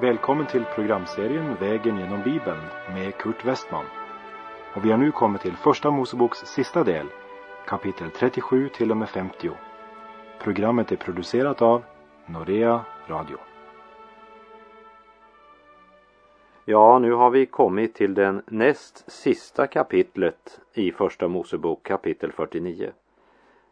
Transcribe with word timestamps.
Välkommen 0.00 0.46
till 0.46 0.64
programserien 0.74 1.54
Vägen 1.60 1.98
genom 1.98 2.22
Bibeln 2.22 2.60
med 2.94 3.16
Kurt 3.16 3.44
Westman. 3.44 3.84
Och 4.74 4.84
vi 4.84 4.90
har 4.90 4.98
nu 4.98 5.12
kommit 5.12 5.40
till 5.40 5.56
Första 5.56 5.90
Moseboks 5.90 6.38
sista 6.38 6.84
del, 6.84 7.06
kapitel 7.66 8.10
37 8.10 8.68
till 8.68 8.90
och 8.90 8.96
med 8.96 9.08
50. 9.08 9.50
Programmet 10.42 10.92
är 10.92 10.96
producerat 10.96 11.62
av 11.62 11.82
Norea 12.26 12.84
Radio. 13.06 13.36
Ja, 16.64 16.98
nu 16.98 17.12
har 17.12 17.30
vi 17.30 17.46
kommit 17.46 17.94
till 17.94 18.14
den 18.14 18.42
näst 18.46 19.10
sista 19.10 19.66
kapitlet 19.66 20.60
i 20.74 20.92
Första 20.92 21.28
Mosebok 21.28 21.82
kapitel 21.82 22.32
49. 22.32 22.90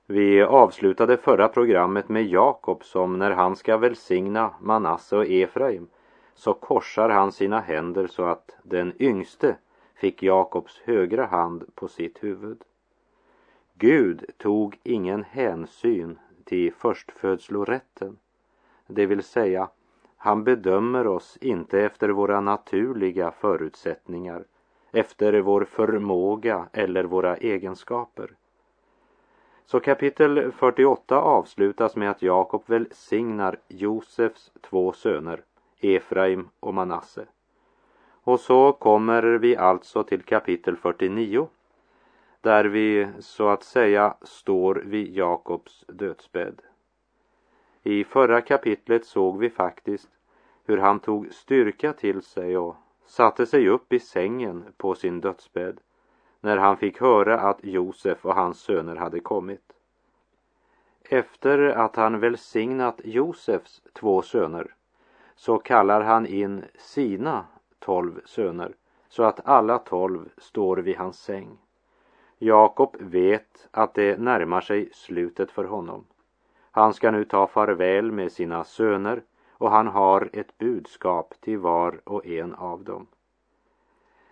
Vi 0.06 0.42
avslutade 0.42 1.16
förra 1.16 1.48
programmet 1.48 2.08
med 2.08 2.26
Jakob 2.26 2.84
som 2.84 3.18
när 3.18 3.30
han 3.30 3.56
ska 3.56 3.76
välsigna 3.76 4.50
Manasse 4.60 5.16
och 5.16 5.26
Efraim 5.26 5.88
så 6.38 6.54
korsar 6.54 7.08
han 7.08 7.32
sina 7.32 7.60
händer 7.60 8.06
så 8.06 8.24
att 8.24 8.56
den 8.62 8.92
yngste 8.98 9.56
fick 9.94 10.22
Jakobs 10.22 10.80
högra 10.84 11.26
hand 11.26 11.64
på 11.74 11.88
sitt 11.88 12.24
huvud. 12.24 12.64
Gud 13.74 14.24
tog 14.36 14.78
ingen 14.82 15.24
hänsyn 15.24 16.18
till 16.44 16.72
förstfödslorätten, 16.74 18.18
det 18.86 19.06
vill 19.06 19.22
säga 19.22 19.68
han 20.16 20.44
bedömer 20.44 21.06
oss 21.06 21.38
inte 21.40 21.80
efter 21.80 22.08
våra 22.08 22.40
naturliga 22.40 23.30
förutsättningar, 23.30 24.44
efter 24.92 25.40
vår 25.40 25.64
förmåga 25.64 26.68
eller 26.72 27.04
våra 27.04 27.36
egenskaper. 27.36 28.30
Så 29.64 29.80
kapitel 29.80 30.52
48 30.52 31.20
avslutas 31.20 31.96
med 31.96 32.10
att 32.10 32.22
Jakob 32.22 32.62
välsignar 32.66 33.58
Josefs 33.68 34.52
två 34.60 34.92
söner, 34.92 35.42
Efraim 35.80 36.48
och 36.60 36.74
Manasse. 36.74 37.26
Och 38.22 38.40
så 38.40 38.72
kommer 38.72 39.22
vi 39.22 39.56
alltså 39.56 40.02
till 40.02 40.22
kapitel 40.22 40.76
49 40.76 41.48
där 42.40 42.64
vi 42.64 43.08
så 43.18 43.48
att 43.48 43.62
säga 43.62 44.14
står 44.22 44.74
vid 44.74 45.16
Jakobs 45.16 45.84
dödsbädd. 45.88 46.62
I 47.82 48.04
förra 48.04 48.40
kapitlet 48.40 49.04
såg 49.04 49.38
vi 49.38 49.50
faktiskt 49.50 50.08
hur 50.64 50.78
han 50.78 51.00
tog 51.00 51.32
styrka 51.32 51.92
till 51.92 52.22
sig 52.22 52.56
och 52.56 52.76
satte 53.06 53.46
sig 53.46 53.68
upp 53.68 53.92
i 53.92 54.00
sängen 54.00 54.64
på 54.76 54.94
sin 54.94 55.20
dödsbädd 55.20 55.80
när 56.40 56.56
han 56.56 56.76
fick 56.76 57.00
höra 57.00 57.40
att 57.40 57.64
Josef 57.64 58.26
och 58.26 58.34
hans 58.34 58.60
söner 58.60 58.96
hade 58.96 59.20
kommit. 59.20 59.72
Efter 61.02 61.58
att 61.58 61.96
han 61.96 62.20
välsignat 62.20 63.00
Josefs 63.04 63.82
två 63.92 64.22
söner 64.22 64.74
så 65.38 65.58
kallar 65.58 66.00
han 66.00 66.26
in 66.26 66.64
sina 66.78 67.44
tolv 67.78 68.20
söner 68.24 68.72
så 69.08 69.22
att 69.22 69.46
alla 69.46 69.78
tolv 69.78 70.28
står 70.36 70.76
vid 70.76 70.96
hans 70.96 71.18
säng. 71.18 71.58
Jakob 72.38 72.96
vet 73.00 73.68
att 73.70 73.94
det 73.94 74.20
närmar 74.20 74.60
sig 74.60 74.90
slutet 74.92 75.50
för 75.50 75.64
honom. 75.64 76.04
Han 76.70 76.94
ska 76.94 77.10
nu 77.10 77.24
ta 77.24 77.46
farväl 77.46 78.12
med 78.12 78.32
sina 78.32 78.64
söner 78.64 79.22
och 79.52 79.70
han 79.70 79.86
har 79.86 80.30
ett 80.32 80.58
budskap 80.58 81.34
till 81.40 81.58
var 81.58 82.00
och 82.04 82.26
en 82.26 82.54
av 82.54 82.84
dem. 82.84 83.06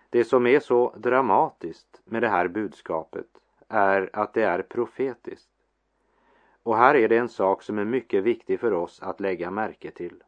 Det 0.09 0.23
som 0.23 0.47
är 0.47 0.59
så 0.59 0.93
dramatiskt 0.97 2.01
med 2.05 2.21
det 2.21 2.29
här 2.29 2.47
budskapet 2.47 3.27
är 3.67 4.09
att 4.13 4.33
det 4.33 4.43
är 4.43 4.61
profetiskt. 4.61 5.49
Och 6.63 6.77
här 6.77 6.95
är 6.95 7.07
det 7.07 7.17
en 7.17 7.29
sak 7.29 7.63
som 7.63 7.77
är 7.77 7.85
mycket 7.85 8.23
viktig 8.23 8.59
för 8.59 8.73
oss 8.73 9.01
att 9.01 9.19
lägga 9.19 9.51
märke 9.51 9.91
till. 9.91 10.23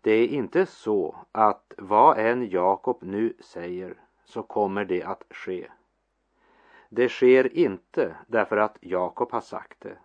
Det 0.00 0.10
är 0.10 0.28
inte 0.28 0.66
så 0.66 1.16
att 1.32 1.74
vad 1.78 2.18
än 2.18 2.50
Jakob 2.50 2.98
nu 3.02 3.32
säger 3.40 3.94
så 4.24 4.42
kommer 4.42 4.84
det 4.84 5.02
att 5.02 5.24
ske. 5.30 5.66
Det 6.88 7.08
sker 7.08 7.56
inte 7.56 8.16
därför 8.26 8.56
att 8.56 8.78
Jakob 8.80 9.32
har 9.32 9.40
sagt 9.40 9.80
det. 9.80 9.96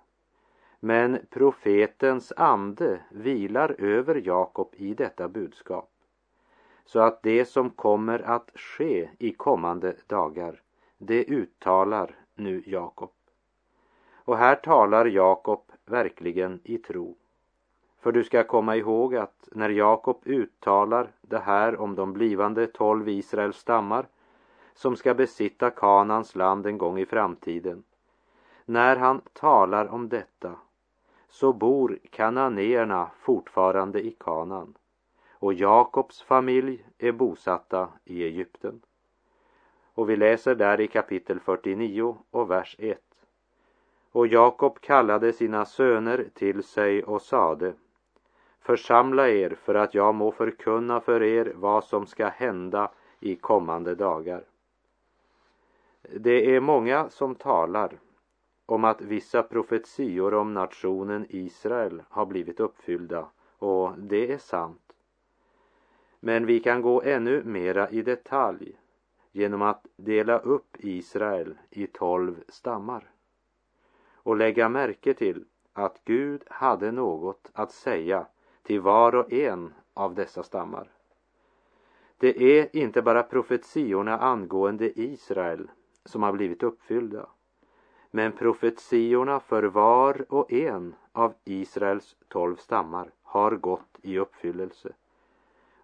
Men 0.79 1.19
profetens 1.29 2.33
ande 2.37 2.99
vilar 3.09 3.75
över 3.79 4.21
Jakob 4.25 4.73
i 4.77 4.93
detta 4.93 5.27
budskap. 5.27 5.91
Så 6.85 6.99
att 6.99 7.23
det 7.23 7.45
som 7.45 7.69
kommer 7.69 8.19
att 8.19 8.51
ske 8.55 9.09
i 9.19 9.31
kommande 9.31 9.95
dagar, 10.07 10.61
det 10.97 11.23
uttalar 11.23 12.15
nu 12.35 12.63
Jakob. 12.65 13.11
Och 14.13 14.37
här 14.37 14.55
talar 14.55 15.05
Jakob 15.05 15.71
verkligen 15.85 16.59
i 16.63 16.77
tro. 16.77 17.15
För 18.05 18.11
du 18.11 18.23
ska 18.23 18.43
komma 18.43 18.75
ihåg 18.75 19.15
att 19.15 19.49
när 19.51 19.69
Jakob 19.69 20.21
uttalar 20.25 21.11
det 21.21 21.39
här 21.39 21.81
om 21.81 21.95
de 21.95 22.13
blivande 22.13 22.67
tolv 22.67 23.09
Israels 23.09 23.57
stammar 23.57 24.07
som 24.73 24.95
ska 24.95 25.13
besitta 25.13 25.69
Kanans 25.69 26.35
land 26.35 26.65
en 26.65 26.77
gång 26.77 26.99
i 26.99 27.05
framtiden. 27.05 27.83
När 28.65 28.95
han 28.95 29.21
talar 29.33 29.87
om 29.87 30.09
detta 30.09 30.55
så 31.29 31.53
bor 31.53 31.99
kananéerna 32.09 33.09
fortfarande 33.19 34.05
i 34.05 34.11
Kanan 34.11 34.73
och 35.31 35.53
Jakobs 35.53 36.21
familj 36.21 36.85
är 36.97 37.11
bosatta 37.11 37.89
i 38.03 38.23
Egypten. 38.23 38.81
Och 39.93 40.09
vi 40.09 40.15
läser 40.15 40.55
där 40.55 40.81
i 40.81 40.87
kapitel 40.87 41.39
49 41.39 42.17
och 42.31 42.51
vers 42.51 42.75
1. 42.79 42.99
Och 44.11 44.27
Jakob 44.27 44.81
kallade 44.81 45.33
sina 45.33 45.65
söner 45.65 46.29
till 46.33 46.63
sig 46.63 47.03
och 47.03 47.21
sade 47.21 47.73
Församla 48.65 49.29
er 49.29 49.49
för 49.49 49.75
att 49.75 49.93
jag 49.93 50.15
må 50.15 50.31
förkunna 50.31 51.01
för 51.01 51.23
er 51.23 51.53
vad 51.55 51.83
som 51.83 52.05
ska 52.05 52.27
hända 52.27 52.91
i 53.19 53.35
kommande 53.35 53.95
dagar. 53.95 54.43
Det 56.01 56.55
är 56.55 56.59
många 56.59 57.09
som 57.09 57.35
talar 57.35 57.99
om 58.65 58.83
att 58.83 59.01
vissa 59.01 59.43
profetior 59.43 60.33
om 60.33 60.53
nationen 60.53 61.25
Israel 61.29 62.03
har 62.09 62.25
blivit 62.25 62.59
uppfyllda 62.59 63.27
och 63.59 63.91
det 63.97 64.31
är 64.31 64.37
sant. 64.37 64.93
Men 66.19 66.45
vi 66.45 66.59
kan 66.59 66.81
gå 66.81 67.01
ännu 67.01 67.43
mera 67.43 67.89
i 67.89 68.01
detalj 68.01 68.79
genom 69.31 69.61
att 69.61 69.85
dela 69.95 70.39
upp 70.39 70.77
Israel 70.79 71.57
i 71.69 71.87
tolv 71.87 72.43
stammar 72.47 73.09
och 74.13 74.35
lägga 74.37 74.69
märke 74.69 75.13
till 75.13 75.45
att 75.73 76.01
Gud 76.05 76.43
hade 76.47 76.91
något 76.91 77.51
att 77.53 77.71
säga 77.71 78.27
till 78.65 78.81
var 78.81 79.15
och 79.15 79.33
en 79.33 79.73
av 79.93 80.15
dessa 80.15 80.43
stammar. 80.43 80.89
Det 82.17 82.59
är 82.59 82.75
inte 82.75 83.01
bara 83.01 83.23
profetiorna 83.23 84.17
angående 84.17 84.99
Israel 84.99 85.69
som 86.05 86.23
har 86.23 86.33
blivit 86.33 86.63
uppfyllda. 86.63 87.27
Men 88.11 88.31
profetiorna 88.31 89.39
för 89.39 89.63
var 89.63 90.25
och 90.29 90.51
en 90.51 90.95
av 91.11 91.33
Israels 91.43 92.15
tolv 92.27 92.55
stammar 92.55 93.11
har 93.23 93.51
gått 93.51 93.99
i 94.01 94.19
uppfyllelse. 94.19 94.93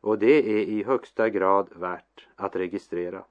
Och 0.01 0.19
det 0.19 0.59
är 0.59 0.63
i 0.63 0.83
högsta 0.83 1.29
grad 1.29 1.69
värt 1.75 2.27
att 2.35 2.55
registrera. 2.55 3.23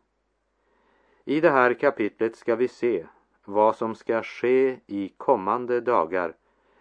I 1.25 1.41
det 1.41 1.51
här 1.51 1.75
kapitlet 1.75 2.37
ska 2.37 2.57
vi 2.57 2.69
se 2.69 3.07
vad 3.45 3.77
som 3.77 3.95
ska 3.95 4.23
ske 4.23 4.77
i 4.87 5.13
kommande 5.17 5.81
dagar 5.81 6.35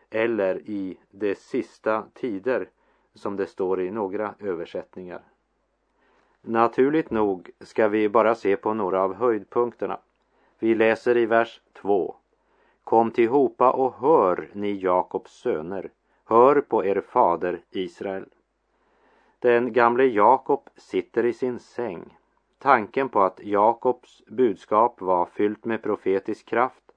eller 0.09 0.57
i 0.69 0.97
de 1.11 1.35
sista 1.35 2.03
tider 2.13 2.69
som 3.13 3.35
det 3.35 3.47
står 3.47 3.81
i 3.81 3.91
några 3.91 4.35
översättningar. 4.39 5.21
Naturligt 6.41 7.11
nog 7.11 7.49
ska 7.59 7.87
vi 7.87 8.09
bara 8.09 8.35
se 8.35 8.57
på 8.57 8.73
några 8.73 9.03
av 9.03 9.13
höjdpunkterna. 9.13 9.99
Vi 10.59 10.75
läser 10.75 11.17
i 11.17 11.25
vers 11.25 11.61
2. 11.73 12.15
Kom 12.83 13.11
tillhopa 13.11 13.71
och 13.71 13.93
hör, 13.93 14.49
ni 14.53 14.71
Jakobs 14.71 15.31
söner, 15.31 15.91
hör 16.25 16.61
på 16.61 16.85
er 16.85 17.01
fader 17.01 17.61
Israel. 17.71 18.25
Den 19.39 19.73
gamle 19.73 20.05
Jakob 20.05 20.69
sitter 20.75 21.25
i 21.25 21.33
sin 21.33 21.59
säng. 21.59 22.17
Tanken 22.57 23.09
på 23.09 23.21
att 23.21 23.39
Jakobs 23.43 24.23
budskap 24.27 25.01
var 25.01 25.25
fyllt 25.25 25.65
med 25.65 25.81
profetisk 25.81 26.45
kraft 26.45 26.88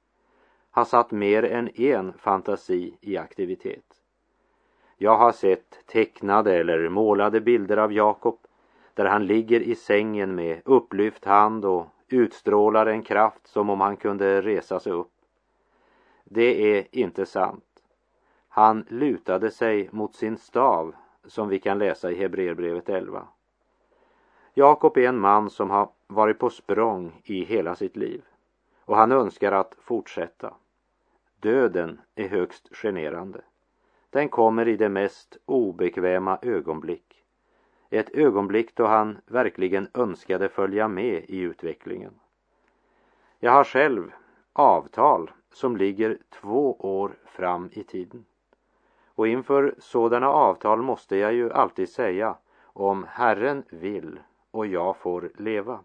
har 0.74 0.84
satt 0.84 1.10
mer 1.10 1.44
än 1.44 1.69
en 1.74 2.12
fantasi 2.12 2.96
i 3.00 3.16
aktivitet. 3.16 3.84
Jag 4.96 5.16
har 5.16 5.32
sett 5.32 5.86
tecknade 5.86 6.54
eller 6.54 6.88
målade 6.88 7.40
bilder 7.40 7.76
av 7.76 7.92
Jakob 7.92 8.38
där 8.94 9.04
han 9.04 9.26
ligger 9.26 9.60
i 9.60 9.74
sängen 9.74 10.34
med 10.34 10.62
upplyft 10.64 11.24
hand 11.24 11.64
och 11.64 11.86
utstrålar 12.08 12.86
en 12.86 13.02
kraft 13.02 13.46
som 13.46 13.70
om 13.70 13.80
han 13.80 13.96
kunde 13.96 14.42
resa 14.42 14.80
sig 14.80 14.92
upp. 14.92 15.12
Det 16.24 16.76
är 16.78 16.86
inte 16.90 17.26
sant. 17.26 17.82
Han 18.48 18.86
lutade 18.88 19.50
sig 19.50 19.88
mot 19.92 20.14
sin 20.14 20.36
stav 20.36 20.94
som 21.26 21.48
vi 21.48 21.58
kan 21.58 21.78
läsa 21.78 22.10
i 22.10 22.14
Hebreerbrevet 22.14 22.88
11. 22.88 23.26
Jakob 24.54 24.96
är 24.96 25.08
en 25.08 25.18
man 25.18 25.50
som 25.50 25.70
har 25.70 25.88
varit 26.06 26.38
på 26.38 26.50
språng 26.50 27.20
i 27.25 27.44
hela 27.44 27.75
sitt 27.75 27.96
liv 27.96 28.22
och 28.84 28.96
han 28.96 29.12
önskar 29.12 29.52
att 29.52 29.75
fortsätta. 29.80 30.54
Döden 31.42 32.00
är 32.14 32.28
högst 32.28 32.68
generande. 32.72 33.40
Den 34.10 34.28
kommer 34.28 34.68
i 34.68 34.76
det 34.76 34.88
mest 34.88 35.36
obekväma 35.46 36.38
ögonblick 36.42 37.24
Ett 37.90 38.14
ögonblick 38.14 38.74
då 38.74 38.86
han 38.86 39.18
verkligen 39.26 39.88
önskade 39.94 40.48
följa 40.48 40.88
med 40.88 41.24
i 41.28 41.38
utvecklingen. 41.38 42.12
Jag 43.38 43.52
har 43.52 43.64
själv 43.64 44.12
avtal 44.52 45.30
som 45.52 45.76
ligger 45.76 46.18
två 46.30 46.76
år 46.78 47.12
fram 47.24 47.70
i 47.72 47.82
tiden. 47.84 48.24
Och 49.06 49.28
inför 49.28 49.74
sådana 49.78 50.28
avtal 50.28 50.82
måste 50.82 51.16
jag 51.16 51.32
ju 51.34 51.52
alltid 51.52 51.88
säga 51.88 52.36
om 52.62 53.06
Herren 53.08 53.62
vill 53.68 54.20
och 54.50 54.66
jag 54.66 54.96
får 54.96 55.30
leva. 55.36 55.80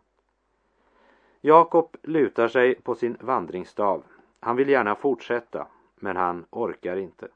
Jakob 1.41 1.97
lutar 2.03 2.47
sig 2.47 2.75
på 2.75 2.95
sin 2.95 3.17
vandringsstav. 3.19 4.03
Han 4.39 4.55
vill 4.55 4.69
gärna 4.69 4.95
fortsätta, 4.95 5.67
men 5.95 6.17
han 6.17 6.45
orkar 6.49 6.97
inte. 6.97 7.27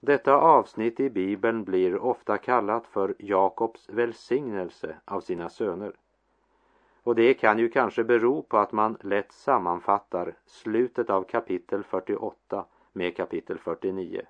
Detta 0.00 0.34
avsnitt 0.34 1.00
i 1.00 1.10
Bibeln 1.10 1.64
blir 1.64 1.98
ofta 1.98 2.38
kallat 2.38 2.86
för 2.86 3.14
Jakobs 3.18 3.88
välsignelse 3.88 4.96
av 5.04 5.20
sina 5.20 5.48
söner. 5.48 5.92
Och 7.02 7.14
det 7.14 7.34
kan 7.34 7.58
ju 7.58 7.68
kanske 7.68 8.04
bero 8.04 8.42
på 8.42 8.58
att 8.58 8.72
man 8.72 8.96
lätt 9.00 9.32
sammanfattar 9.32 10.34
slutet 10.46 11.10
av 11.10 11.22
kapitel 11.22 11.84
48 11.84 12.64
med 12.92 13.16
kapitel 13.16 13.58
49. 13.58 14.22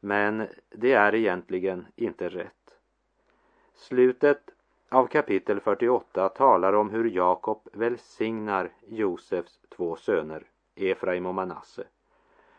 Men 0.00 0.46
det 0.70 0.92
är 0.92 1.14
egentligen 1.14 1.86
inte 1.96 2.28
rätt. 2.28 2.78
Slutet 3.74 4.50
av 4.88 5.06
kapitel 5.06 5.60
48 5.60 6.28
talar 6.28 6.72
om 6.72 6.90
hur 6.90 7.10
Jakob 7.10 7.68
välsignar 7.72 8.70
Josefs 8.86 9.60
två 9.68 9.96
söner, 9.96 10.46
Efraim 10.78 11.26
och 11.26 11.34
Manasse. 11.34 11.84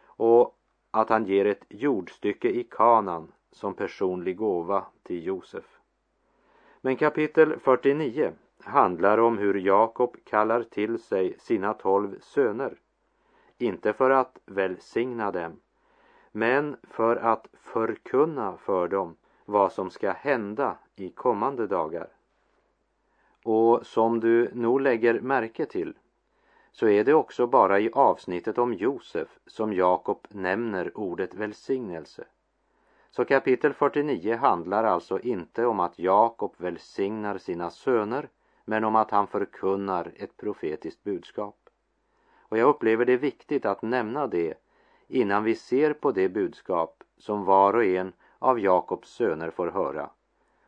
Och 0.05 0.55
att 0.91 1.09
han 1.09 1.25
ger 1.25 1.45
ett 1.45 1.65
jordstycke 1.69 2.49
i 2.49 2.63
Kanan 2.63 3.31
som 3.51 3.73
personlig 3.73 4.37
gåva 4.37 4.85
till 5.03 5.25
Josef. 5.25 5.79
Men 6.81 6.95
kapitel 6.95 7.59
49 7.59 8.31
handlar 8.63 9.17
om 9.17 9.37
hur 9.37 9.53
Jakob 9.53 10.17
kallar 10.23 10.63
till 10.63 10.99
sig 10.99 11.35
sina 11.39 11.73
tolv 11.73 12.19
söner. 12.21 12.77
Inte 13.57 13.93
för 13.93 14.09
att 14.09 14.39
välsigna 14.45 15.31
dem, 15.31 15.59
men 16.31 16.77
för 16.83 17.15
att 17.15 17.47
förkunna 17.53 18.57
för 18.57 18.87
dem 18.87 19.15
vad 19.45 19.71
som 19.71 19.89
ska 19.89 20.11
hända 20.11 20.77
i 20.95 21.09
kommande 21.09 21.67
dagar. 21.67 22.07
Och 23.43 23.85
som 23.85 24.19
du 24.19 24.51
nog 24.53 24.81
lägger 24.81 25.19
märke 25.19 25.65
till 25.65 25.93
så 26.71 26.87
är 26.87 27.03
det 27.03 27.13
också 27.13 27.47
bara 27.47 27.79
i 27.79 27.91
avsnittet 27.93 28.57
om 28.57 28.73
Josef 28.73 29.39
som 29.47 29.73
Jakob 29.73 30.27
nämner 30.29 30.97
ordet 30.97 31.33
välsignelse. 31.33 32.25
Så 33.11 33.25
kapitel 33.25 33.73
49 33.73 34.35
handlar 34.35 34.83
alltså 34.83 35.19
inte 35.19 35.65
om 35.65 35.79
att 35.79 35.99
Jakob 35.99 36.55
välsignar 36.57 37.37
sina 37.37 37.69
söner 37.69 38.29
men 38.65 38.83
om 38.83 38.95
att 38.95 39.11
han 39.11 39.27
förkunnar 39.27 40.11
ett 40.15 40.37
profetiskt 40.37 41.03
budskap. 41.03 41.55
Och 42.39 42.57
jag 42.57 42.69
upplever 42.69 43.05
det 43.05 43.17
viktigt 43.17 43.65
att 43.65 43.81
nämna 43.81 44.27
det 44.27 44.53
innan 45.07 45.43
vi 45.43 45.55
ser 45.55 45.93
på 45.93 46.11
det 46.11 46.29
budskap 46.29 47.03
som 47.17 47.45
var 47.45 47.73
och 47.73 47.85
en 47.85 48.13
av 48.39 48.59
Jakobs 48.59 49.09
söner 49.09 49.49
får 49.49 49.67
höra. 49.67 50.09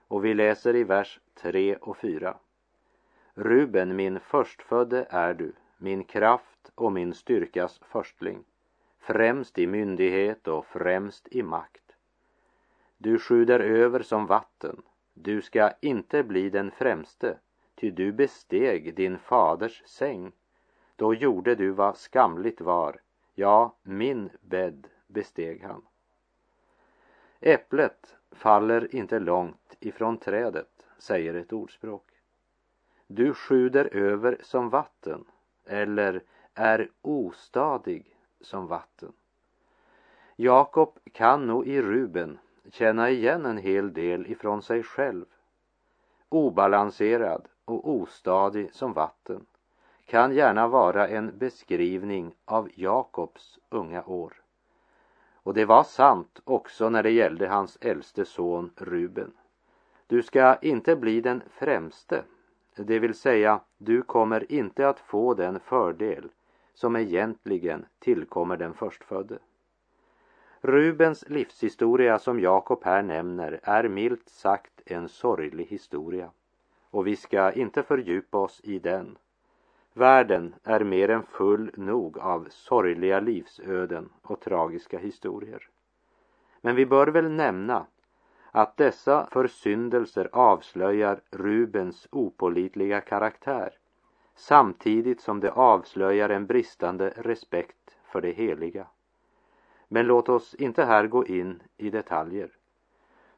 Och 0.07 0.25
vi 0.25 0.33
läser 0.33 0.75
i 0.75 0.83
vers 0.83 1.19
3 1.41 1.75
och 1.75 1.97
4. 1.97 2.37
Ruben, 3.33 3.95
min 3.95 4.19
förstfödde 4.19 5.07
är 5.09 5.33
du, 5.33 5.53
min 5.81 6.03
kraft 6.03 6.71
och 6.75 6.91
min 6.91 7.13
styrkas 7.13 7.79
förstling, 7.79 8.43
främst 8.99 9.57
i 9.57 9.67
myndighet 9.67 10.47
och 10.47 10.65
främst 10.65 11.27
i 11.31 11.43
makt. 11.43 11.95
Du 12.97 13.19
sjuder 13.19 13.59
över 13.59 14.01
som 14.01 14.25
vatten, 14.25 14.81
du 15.13 15.41
ska 15.41 15.71
inte 15.81 16.23
bli 16.23 16.49
den 16.49 16.71
främste, 16.71 17.37
ty 17.75 17.91
du 17.91 18.11
besteg 18.11 18.95
din 18.95 19.19
faders 19.19 19.83
säng. 19.85 20.31
Då 20.95 21.13
gjorde 21.13 21.55
du 21.55 21.71
vad 21.71 21.97
skamligt 21.97 22.61
var, 22.61 23.01
ja, 23.35 23.75
min 23.83 24.29
bädd 24.41 24.87
besteg 25.07 25.63
han. 25.63 25.81
Äpplet 27.39 28.15
faller 28.31 28.95
inte 28.95 29.19
långt 29.19 29.75
ifrån 29.79 30.17
trädet, 30.17 30.87
säger 30.97 31.33
ett 31.33 31.53
ordspråk. 31.53 32.11
Du 33.07 33.33
sjuder 33.33 33.95
över 33.95 34.37
som 34.41 34.69
vatten 34.69 35.25
eller 35.71 36.23
är 36.53 36.89
ostadig 37.01 38.17
som 38.41 38.67
vatten. 38.67 39.13
Jakob 40.35 40.99
kan 41.11 41.47
nog 41.47 41.67
i 41.67 41.81
Ruben 41.81 42.39
känna 42.71 43.09
igen 43.09 43.45
en 43.45 43.57
hel 43.57 43.93
del 43.93 44.27
ifrån 44.27 44.61
sig 44.61 44.83
själv. 44.83 45.25
Obalanserad 46.29 47.47
och 47.65 47.89
ostadig 47.89 48.73
som 48.73 48.93
vatten 48.93 49.45
kan 50.05 50.35
gärna 50.35 50.67
vara 50.67 51.07
en 51.07 51.37
beskrivning 51.37 52.35
av 52.45 52.69
Jakobs 52.75 53.59
unga 53.69 54.03
år. 54.03 54.33
Och 55.43 55.53
det 55.53 55.65
var 55.65 55.83
sant 55.83 56.41
också 56.43 56.89
när 56.89 57.03
det 57.03 57.11
gällde 57.11 57.47
hans 57.47 57.77
äldste 57.81 58.25
son 58.25 58.71
Ruben. 58.75 59.33
Du 60.07 60.23
ska 60.23 60.55
inte 60.55 60.95
bli 60.95 61.21
den 61.21 61.43
främste, 61.49 62.23
det 62.75 62.99
vill 62.99 63.13
säga 63.13 63.59
du 63.77 64.01
kommer 64.01 64.51
inte 64.51 64.89
att 64.89 64.99
få 64.99 65.33
den 65.33 65.59
fördel 65.59 66.29
som 66.73 66.95
egentligen 66.95 67.85
tillkommer 67.99 68.57
den 68.57 68.73
förstfödde. 68.73 69.39
Rubens 70.61 71.29
livshistoria 71.29 72.19
som 72.19 72.39
Jakob 72.39 72.83
här 72.83 73.01
nämner 73.01 73.59
är 73.63 73.87
milt 73.87 74.29
sagt 74.29 74.81
en 74.85 75.09
sorglig 75.09 75.65
historia 75.65 76.31
och 76.89 77.07
vi 77.07 77.15
ska 77.15 77.51
inte 77.51 77.83
fördjupa 77.83 78.37
oss 78.37 78.61
i 78.63 78.79
den. 78.79 79.17
Världen 79.93 80.55
är 80.63 80.83
mer 80.83 81.09
än 81.09 81.23
full 81.23 81.71
nog 81.73 82.17
av 82.17 82.47
sorgliga 82.49 83.19
livsöden 83.19 84.09
och 84.21 84.39
tragiska 84.39 84.97
historier. 84.97 85.69
Men 86.61 86.75
vi 86.75 86.85
bör 86.85 87.07
väl 87.07 87.31
nämna 87.31 87.85
att 88.51 88.77
dessa 88.77 89.27
försyndelser 89.31 90.29
avslöjar 90.31 91.21
Rubens 91.31 92.07
opolitliga 92.11 93.01
karaktär 93.01 93.73
samtidigt 94.35 95.21
som 95.21 95.39
det 95.39 95.51
avslöjar 95.51 96.29
en 96.29 96.45
bristande 96.45 97.13
respekt 97.15 97.97
för 98.11 98.21
det 98.21 98.31
heliga. 98.31 98.87
Men 99.87 100.07
låt 100.07 100.29
oss 100.29 100.55
inte 100.55 100.83
här 100.83 101.07
gå 101.07 101.25
in 101.25 101.63
i 101.77 101.89
detaljer. 101.89 102.49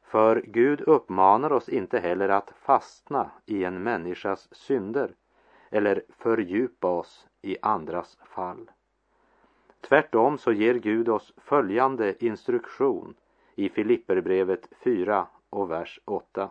För 0.02 0.42
Gud 0.46 0.80
uppmanar 0.80 1.52
oss 1.52 1.68
inte 1.68 1.98
heller 1.98 2.28
att 2.28 2.50
fastna 2.50 3.30
i 3.46 3.64
en 3.64 3.82
människas 3.82 4.48
synder 4.54 5.14
eller 5.70 6.02
fördjupa 6.08 6.88
oss 6.88 7.26
i 7.42 7.56
andras 7.62 8.18
fall. 8.24 8.70
Tvärtom 9.80 10.38
så 10.38 10.52
ger 10.52 10.74
Gud 10.74 11.08
oss 11.08 11.32
följande 11.36 12.24
instruktion 12.24 13.14
i 13.54 13.68
Filipperbrevet 13.68 14.68
4 14.84 15.26
och 15.50 15.70
vers 15.70 16.00
8. 16.04 16.50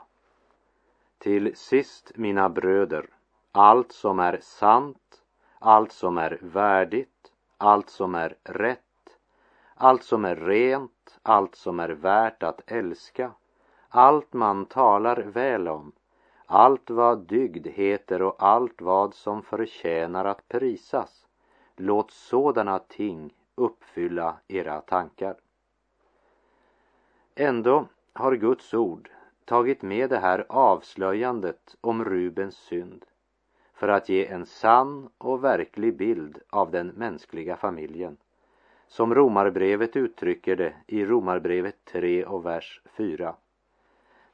Till 1.17 1.55
sist, 1.55 2.11
mina 2.15 2.49
bröder, 2.49 3.09
allt 3.51 3.91
som 3.91 4.19
är 4.19 4.39
sant, 4.41 5.21
allt 5.59 5.91
som 5.91 6.17
är 6.17 6.39
värdigt, 6.41 7.31
allt 7.57 7.89
som 7.89 8.15
är 8.15 8.37
rätt, 8.43 9.17
allt 9.75 10.03
som 10.03 10.25
är 10.25 10.35
rent, 10.35 11.19
allt 11.23 11.55
som 11.55 11.79
är 11.79 11.89
värt 11.89 12.43
att 12.43 12.71
älska, 12.71 13.31
allt 13.89 14.33
man 14.33 14.65
talar 14.65 15.17
väl 15.17 15.67
om, 15.67 15.91
allt 16.45 16.89
vad 16.89 17.19
dygd 17.19 17.67
heter 17.67 18.21
och 18.21 18.43
allt 18.43 18.81
vad 18.81 19.13
som 19.13 19.41
förtjänar 19.41 20.25
att 20.25 20.47
prisas, 20.47 21.27
låt 21.75 22.11
sådana 22.11 22.79
ting 22.79 23.33
uppfylla 23.55 24.35
era 24.47 24.81
tankar. 24.81 25.35
Ändå 27.35 27.87
har 28.13 28.35
Guds 28.35 28.73
ord 28.73 29.09
tagit 29.45 29.81
med 29.81 30.09
det 30.09 30.17
här 30.17 30.45
avslöjandet 30.49 31.75
om 31.81 32.05
Rubens 32.05 32.55
synd 32.55 33.05
för 33.73 33.87
att 33.87 34.09
ge 34.09 34.27
en 34.27 34.45
sann 34.45 35.09
och 35.17 35.43
verklig 35.43 35.97
bild 35.97 36.39
av 36.49 36.71
den 36.71 36.87
mänskliga 36.87 37.55
familjen 37.55 38.17
som 38.87 39.15
Romarbrevet 39.15 39.95
uttrycker 39.95 40.55
det 40.55 40.73
i 40.87 41.05
Romarbrevet 41.05 41.85
3 41.85 42.25
och 42.25 42.45
vers 42.45 42.81
4. 42.97 43.35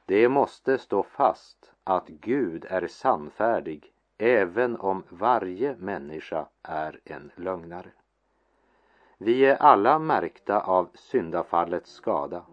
Det 0.06 0.29
måste 0.29 0.77
stå 0.77 1.03
fast 1.03 1.72
att 1.84 2.08
Gud 2.08 2.65
är 2.70 2.88
sannfärdig 2.88 3.94
även 4.18 4.75
om 4.75 5.03
varje 5.10 5.75
människa 5.75 6.46
är 6.63 7.00
en 7.03 7.32
lögnare. 7.36 7.91
Vi 9.18 9.46
är 9.46 9.56
alla 9.56 10.00
märkta 10.00 10.62
av 10.62 10.89
syndafallets 10.94 11.91
skada 11.91 12.46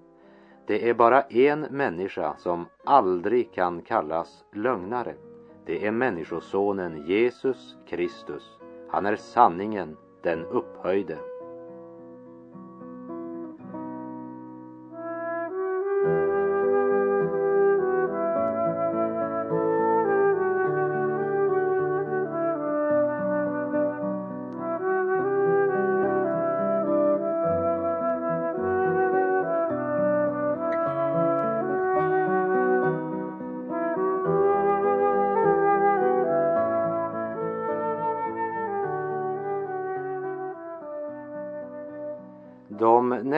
det 0.67 0.89
är 0.89 0.95
bara 0.95 1.23
en 1.23 1.61
människa 1.61 2.37
som 2.39 2.67
aldrig 2.85 3.53
kan 3.53 3.83
kallas 3.83 4.45
lögnare. 4.53 5.15
Det 5.67 5.87
är 5.87 5.91
Människosonen 5.91 7.07
Jesus 7.07 7.77
Kristus. 7.89 8.59
Han 8.89 9.07
är 9.07 9.17
sanningen, 9.17 9.97
den 10.23 10.45
upphöjde. 10.45 11.19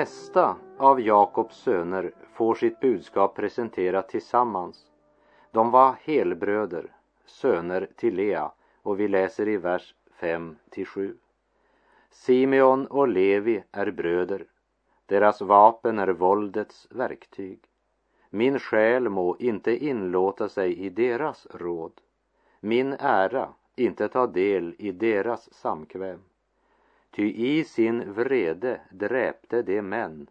Flesta 0.08 0.56
av 0.78 1.00
Jakobs 1.00 1.56
söner 1.56 2.12
får 2.32 2.54
sitt 2.54 2.80
budskap 2.80 3.36
presenterat 3.36 4.08
tillsammans. 4.08 4.86
De 5.50 5.70
var 5.70 5.96
helbröder, 6.02 6.92
söner 7.26 7.88
till 7.96 8.14
Lea 8.14 8.52
och 8.82 9.00
vi 9.00 9.08
läser 9.08 9.48
i 9.48 9.56
vers 9.56 9.94
5 10.20 10.56
till 10.70 10.86
7. 10.86 11.16
Simeon 12.10 12.86
och 12.86 13.08
Levi 13.08 13.64
är 13.72 13.90
bröder. 13.90 14.46
Deras 15.06 15.40
vapen 15.40 15.98
är 15.98 16.08
våldets 16.08 16.88
verktyg. 16.90 17.60
Min 18.30 18.58
själ 18.58 19.08
må 19.08 19.36
inte 19.38 19.84
inlåta 19.84 20.48
sig 20.48 20.78
i 20.78 20.88
deras 20.88 21.46
råd. 21.50 21.92
Min 22.60 22.92
ära 22.92 23.48
inte 23.76 24.08
ta 24.08 24.26
del 24.26 24.74
i 24.78 24.92
deras 24.92 25.54
samkväm. 25.54 26.20
Ty 27.10 27.32
i 27.32 27.64
sin 27.64 28.12
vrede 28.12 28.80
dräpte 28.90 29.62
de 29.62 29.82
män 29.82 30.26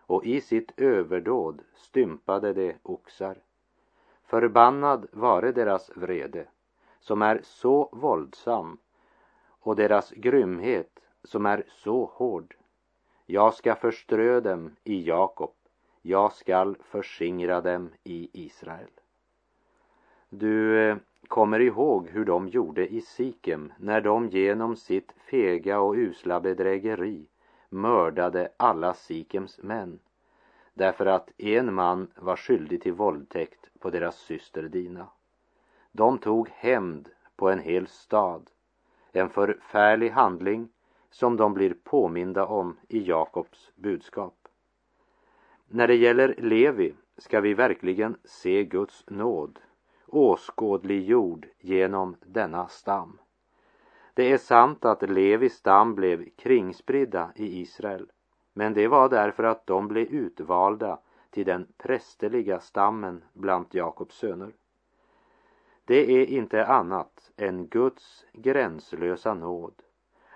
och 0.00 0.24
i 0.24 0.40
sitt 0.40 0.80
överdåd 0.80 1.62
stympade 1.74 2.52
de 2.52 2.74
oxar. 2.82 3.38
Förbannad 4.24 5.06
vare 5.12 5.52
deras 5.52 5.90
vrede, 5.96 6.46
som 7.00 7.22
är 7.22 7.40
så 7.42 7.88
våldsam, 7.92 8.78
och 9.60 9.76
deras 9.76 10.10
grymhet, 10.10 11.00
som 11.24 11.46
är 11.46 11.64
så 11.68 12.04
hård. 12.04 12.56
Jag 13.26 13.54
ska 13.54 13.74
förströ 13.74 14.40
dem 14.40 14.76
i 14.84 15.02
Jakob, 15.06 15.54
jag 16.02 16.32
skall 16.32 16.76
förskingra 16.76 17.60
dem 17.60 17.90
i 18.04 18.30
Israel. 18.32 18.90
Du 20.28 20.78
eh, 20.78 20.96
kommer 21.28 21.60
ihåg 21.60 22.08
hur 22.08 22.24
de 22.24 22.48
gjorde 22.48 22.94
i 22.94 23.00
Sikem 23.00 23.72
när 23.78 24.00
de 24.00 24.28
genom 24.28 24.76
sitt 24.76 25.12
fega 25.30 25.80
och 25.80 25.94
usla 25.94 26.40
bedrägeri 26.40 27.26
mördade 27.68 28.48
alla 28.56 28.94
Sikems 28.94 29.62
män 29.62 29.98
därför 30.74 31.06
att 31.06 31.30
en 31.40 31.74
man 31.74 32.10
var 32.16 32.36
skyldig 32.36 32.82
till 32.82 32.92
våldtäkt 32.92 33.70
på 33.78 33.90
deras 33.90 34.18
syster 34.18 34.62
Dina. 34.62 35.08
De 35.92 36.18
tog 36.18 36.48
hämnd 36.48 37.08
på 37.36 37.50
en 37.50 37.58
hel 37.58 37.86
stad, 37.86 38.50
en 39.12 39.28
förfärlig 39.28 40.10
handling 40.10 40.68
som 41.10 41.36
de 41.36 41.54
blir 41.54 41.74
påminda 41.84 42.46
om 42.46 42.76
i 42.88 43.08
Jakobs 43.08 43.72
budskap. 43.74 44.48
När 45.68 45.88
det 45.88 45.94
gäller 45.94 46.34
Levi 46.38 46.94
ska 47.16 47.40
vi 47.40 47.54
verkligen 47.54 48.16
se 48.24 48.64
Guds 48.64 49.04
nåd 49.06 49.58
åskådliggjord 50.12 51.46
genom 51.60 52.16
denna 52.26 52.68
stam. 52.68 53.18
Det 54.14 54.32
är 54.32 54.38
sant 54.38 54.84
att 54.84 55.10
Levis 55.10 55.54
stam 55.54 55.94
blev 55.94 56.28
kringspridda 56.36 57.32
i 57.36 57.60
Israel, 57.60 58.10
men 58.52 58.74
det 58.74 58.88
var 58.88 59.08
därför 59.08 59.44
att 59.44 59.66
de 59.66 59.88
blev 59.88 60.06
utvalda 60.06 60.98
till 61.30 61.46
den 61.46 61.66
prästerliga 61.76 62.60
stammen 62.60 63.24
bland 63.32 63.66
Jakobs 63.70 64.14
söner. 64.14 64.52
Det 65.84 66.12
är 66.12 66.26
inte 66.26 66.66
annat 66.66 67.30
än 67.36 67.66
Guds 67.66 68.24
gränslösa 68.32 69.34
nåd 69.34 69.74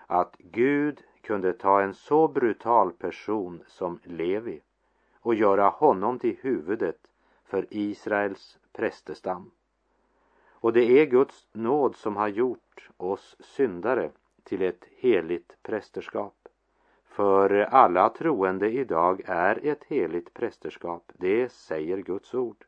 att 0.06 0.37
Gud 0.38 1.02
kunde 1.21 1.52
ta 1.52 1.83
en 1.83 1.95
så 1.95 2.28
brutal 2.28 2.92
person 2.92 3.62
som 3.66 3.99
Levi 4.04 4.61
och 5.21 5.35
göra 5.35 5.68
honom 5.68 6.18
till 6.18 6.37
huvudet 6.40 6.99
för 7.45 7.66
Israels 7.71 8.59
prästestam. 8.73 9.50
Och 10.61 10.73
det 10.73 10.85
är 10.85 11.07
Guds 11.07 11.47
nåd 11.53 11.97
som 11.97 12.17
har 12.17 12.29
gjort 12.29 12.89
oss 12.97 13.37
syndare 13.41 14.11
till 14.45 14.63
ett 14.63 14.85
heligt 14.97 15.57
prästerskap. 15.63 16.49
För 17.05 17.51
alla 17.51 18.09
troende 18.09 18.71
idag 18.71 19.23
är 19.27 19.67
ett 19.67 19.85
heligt 19.85 20.35
prästerskap, 20.35 21.13
det 21.15 21.53
säger 21.53 21.99
Guds 21.99 22.35
ord. 22.35 22.65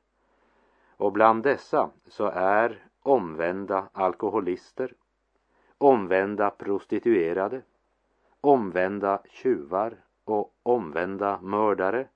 Och 0.96 1.12
bland 1.12 1.42
dessa 1.42 1.90
så 2.06 2.26
är 2.34 2.84
omvända 3.02 3.88
alkoholister, 3.92 4.94
omvända 5.78 6.50
prostituerade, 6.50 7.62
omvända 8.40 9.22
tjuvar 9.30 9.96
och 10.24 10.54
omvända 10.62 11.40
mördare. 11.40 12.08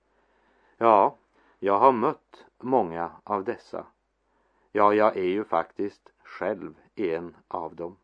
Ja, 0.77 1.17
jag 1.59 1.79
har 1.79 1.93
mött 1.93 2.47
många 2.59 3.11
av 3.25 3.45
dessa 3.45 3.87
Ja, 4.75 4.95
jag 4.95 5.17
är 5.17 5.25
ju 5.25 5.45
faktiskt 5.45 6.13
själv 6.25 6.75
en 6.95 7.37
av 7.49 7.75
dem. 7.77 7.97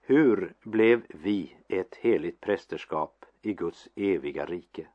Hur 0.00 0.54
blev 0.62 1.02
vi 1.08 1.56
ett 1.68 1.94
heligt 1.94 2.40
prästerskap 2.40 3.24
i 3.42 3.52
Guds 3.54 3.88
eviga 3.94 4.46
rike? 4.46 4.86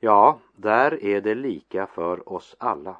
Ja, 0.00 0.38
där 0.56 1.04
är 1.04 1.20
det 1.20 1.34
lika 1.34 1.86
för 1.86 2.32
oss 2.32 2.56
alla. 2.58 2.96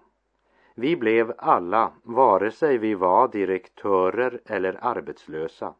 Vi 0.74 0.96
blev 0.96 1.34
alla, 1.38 1.92
vare 2.02 2.50
sig 2.50 2.78
vi 2.78 2.94
var 2.94 3.28
direktörer 3.28 4.40
eller 4.46 4.78
arbetslösa, 4.84 5.74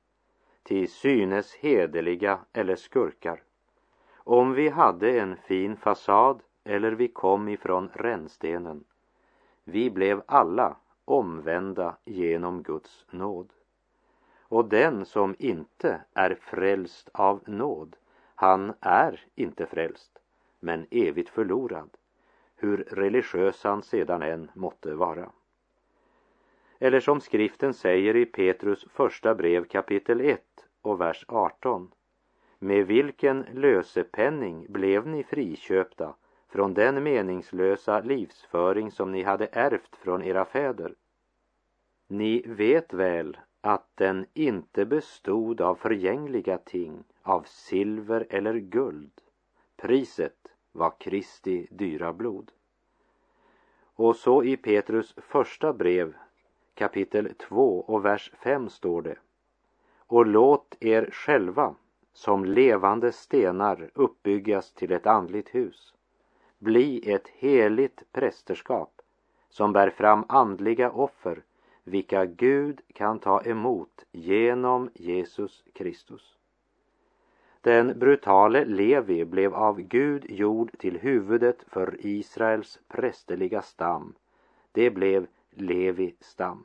till 0.63 0.91
synes 0.91 1.55
hederliga 1.55 2.39
eller 2.53 2.77
skurkar. 2.77 3.43
Om 4.17 4.53
vi 4.53 4.69
hade 4.69 5.21
en 5.21 5.37
fin 5.37 5.77
fasad 5.77 6.43
eller 6.65 6.93
vi 6.93 7.09
kom 7.09 7.49
ifrån 7.49 7.91
rännstenen 7.93 8.85
vi 9.69 9.91
blev 9.91 10.23
alla 10.27 10.77
omvända 11.05 11.97
genom 12.05 12.63
Guds 12.63 13.07
nåd. 13.11 13.53
Och 14.43 14.69
den 14.69 15.05
som 15.05 15.35
inte 15.39 16.01
är 16.15 16.35
frälst 16.41 17.11
av 17.15 17.43
nåd, 17.47 17.97
han 18.35 18.73
är 18.81 19.25
inte 19.35 19.67
frälst, 19.67 20.19
men 20.61 20.87
evigt 20.91 21.29
förlorad, 21.29 21.91
hur 22.57 22.77
religiös 22.77 23.65
han 23.65 23.83
sedan 23.83 24.23
än 24.23 24.51
måtte 24.55 24.95
vara. 24.95 25.31
Eller 26.79 27.01
som 27.01 27.21
skriften 27.21 27.75
säger 27.75 28.17
i 28.17 28.27
Petrus 28.27 28.87
första 28.91 29.35
brev 29.35 29.65
kapitel 29.65 30.21
1 30.21 30.43
och 30.83 31.01
vers 31.01 31.25
18. 31.29 31.91
Med 32.59 32.87
vilken 32.87 33.47
lösepenning 33.53 34.67
blev 34.69 35.07
ni 35.07 35.25
friköpta 35.25 36.15
från 36.49 36.75
den 36.75 37.03
meningslösa 37.03 38.01
livsföring 38.01 38.91
som 38.91 39.13
ni 39.13 39.23
hade 39.23 39.47
ärvt 39.47 39.97
från 39.97 40.23
era 40.23 40.45
fäder. 40.45 40.95
Ni 42.07 42.43
vet 42.47 42.93
väl 42.93 43.37
att 43.61 43.89
den 43.95 44.27
inte 44.35 44.87
bestod 44.87 45.61
av 45.61 45.75
förgängliga 45.75 46.59
ting, 46.59 47.05
av 47.23 47.43
silver 47.47 48.27
eller 48.31 48.55
guld. 48.55 49.13
Priset 49.77 50.53
var 50.73 51.01
Kristi 51.01 51.67
dyra 51.71 52.13
blod. 52.13 52.51
Och 53.95 54.17
så 54.17 54.45
i 54.45 54.57
Petrus 54.57 55.15
första 55.17 55.73
brev 55.73 56.15
kapitel 56.75 57.35
2 57.35 57.81
och 57.81 58.05
vers 58.05 58.33
5 58.43 58.69
står 58.69 59.03
det 59.03 59.17
Och 59.99 60.27
låt 60.27 60.77
er 60.81 61.11
själva 61.13 61.75
som 62.13 62.45
levande 62.45 63.13
stenar 63.13 63.91
uppbyggas 63.95 64.73
till 64.73 64.93
ett 64.93 65.07
andligt 65.07 65.55
hus 65.55 65.95
bli 66.59 67.13
ett 67.13 67.29
heligt 67.29 68.13
prästerskap 68.13 69.03
som 69.49 69.73
bär 69.73 69.91
fram 69.91 70.25
andliga 70.29 70.91
offer 70.91 71.43
vilka 71.85 72.25
Gud 72.25 72.81
kan 72.93 73.19
ta 73.19 73.43
emot 73.43 74.05
genom 74.13 74.91
Jesus 74.95 75.65
Kristus. 75.73 76.37
Den 77.61 77.99
brutale 77.99 78.65
Levi 78.65 79.25
blev 79.25 79.55
av 79.55 79.81
Gud 79.81 80.31
gjord 80.31 80.79
till 80.79 80.99
huvudet 80.99 81.65
för 81.67 81.97
Israels 82.07 82.81
prästerliga 82.89 83.63
stam. 83.63 84.15
Det 84.73 84.91
blev 84.91 85.27
Levi 85.51 86.15
stam. 86.21 86.65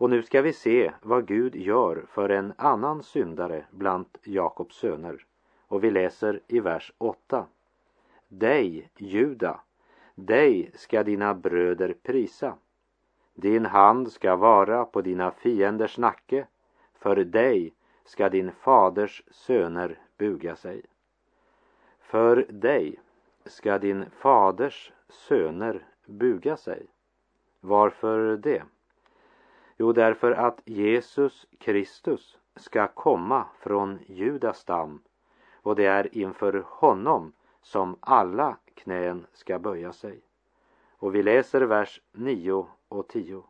Och 0.00 0.10
nu 0.10 0.22
ska 0.22 0.42
vi 0.42 0.52
se 0.52 0.92
vad 1.02 1.26
Gud 1.26 1.54
gör 1.56 2.04
för 2.08 2.28
en 2.28 2.52
annan 2.56 3.02
syndare 3.02 3.64
bland 3.70 4.06
Jakobs 4.22 4.76
söner. 4.76 5.26
Och 5.68 5.84
vi 5.84 5.90
läser 5.90 6.40
i 6.46 6.60
vers 6.60 6.92
8. 6.98 7.46
Dig, 8.32 8.90
Juda, 8.96 9.60
dig 10.14 10.70
ska 10.74 11.02
dina 11.02 11.34
bröder 11.34 11.94
prisa. 12.02 12.56
Din 13.34 13.66
hand 13.66 14.12
ska 14.12 14.36
vara 14.36 14.84
på 14.84 15.02
dina 15.02 15.30
fienders 15.30 15.98
nacke, 15.98 16.46
för 16.94 17.16
dig 17.16 17.74
ska 18.04 18.28
din 18.28 18.52
faders 18.52 19.22
söner 19.30 19.98
buga 20.18 20.56
sig. 20.56 20.82
För 22.00 22.46
dig 22.48 23.00
ska 23.44 23.78
din 23.78 24.10
faders 24.10 24.92
söner 25.08 25.86
buga 26.06 26.56
sig. 26.56 26.86
Varför 27.60 28.36
det? 28.36 28.62
Jo, 29.76 29.92
därför 29.92 30.32
att 30.32 30.60
Jesus 30.64 31.46
Kristus 31.58 32.38
ska 32.56 32.88
komma 32.88 33.46
från 33.58 33.98
Judas 34.06 34.58
stam 34.58 35.02
och 35.62 35.76
det 35.76 35.86
är 35.86 36.18
inför 36.18 36.64
honom 36.66 37.32
som 37.62 37.96
alla 38.00 38.56
knän 38.74 39.26
ska 39.32 39.58
böja 39.58 39.92
sig. 39.92 40.20
Och 40.98 41.14
vi 41.14 41.22
läser 41.22 41.60
vers 41.60 42.00
9 42.12 42.66
och 42.88 43.08
10. 43.08 43.42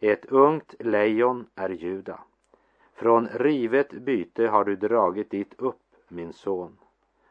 Ett 0.00 0.24
ungt 0.24 0.74
lejon 0.78 1.46
är 1.54 1.70
Juda. 1.70 2.20
Från 2.92 3.28
rivet 3.28 3.92
byte 3.92 4.46
har 4.46 4.64
du 4.64 4.76
dragit 4.76 5.30
dit 5.30 5.54
upp, 5.58 5.82
min 6.08 6.32
son. 6.32 6.78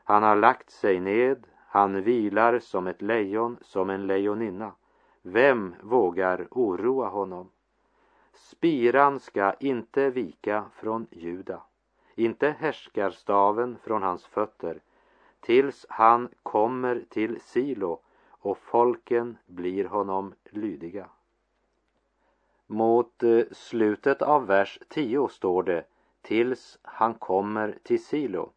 Han 0.03 0.23
har 0.23 0.35
lagt 0.35 0.69
sig 0.69 0.99
ned, 0.99 1.47
han 1.55 2.03
vilar 2.03 2.59
som 2.59 2.87
ett 2.87 3.01
lejon, 3.01 3.57
som 3.61 3.89
en 3.89 4.07
lejoninna. 4.07 4.71
Vem 5.21 5.75
vågar 5.81 6.47
oroa 6.51 7.07
honom? 7.07 7.49
Spiran 8.33 9.19
ska 9.19 9.53
inte 9.53 10.09
vika 10.09 10.65
från 10.73 11.07
Juda, 11.11 11.61
inte 12.15 12.49
härskarstaven 12.59 13.77
från 13.83 14.03
hans 14.03 14.25
fötter, 14.25 14.81
tills 15.47 15.85
han 15.89 16.29
kommer 16.43 17.03
till 17.09 17.41
Silo 17.41 17.99
och 18.29 18.57
folken 18.57 19.37
blir 19.45 19.85
honom 19.85 20.33
lydiga. 20.49 21.09
Mot 22.65 23.23
eh, 23.23 23.43
slutet 23.51 24.21
av 24.21 24.47
vers 24.47 24.79
10 24.89 25.27
står 25.27 25.63
det 25.63 25.83
tills 26.21 26.79
han 26.81 27.13
kommer 27.13 27.77
till 27.83 28.03
Silo. 28.03 28.51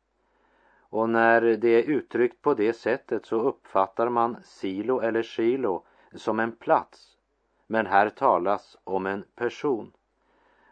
Och 0.81 1.09
när 1.09 1.41
det 1.41 1.69
är 1.69 1.83
uttryckt 1.83 2.43
på 2.43 2.55
det 2.55 2.73
sättet 2.73 3.27
så 3.27 3.37
uppfattar 3.37 4.09
man 4.09 4.37
Silo 4.45 5.01
eller 5.01 5.23
Shilo 5.23 5.85
som 6.15 6.41
en 6.41 6.53
plats. 6.53 7.17
Men 7.67 7.87
här 7.87 8.11
talas 8.11 8.77
om 8.85 9.07
en 9.07 9.25
person. 9.35 9.93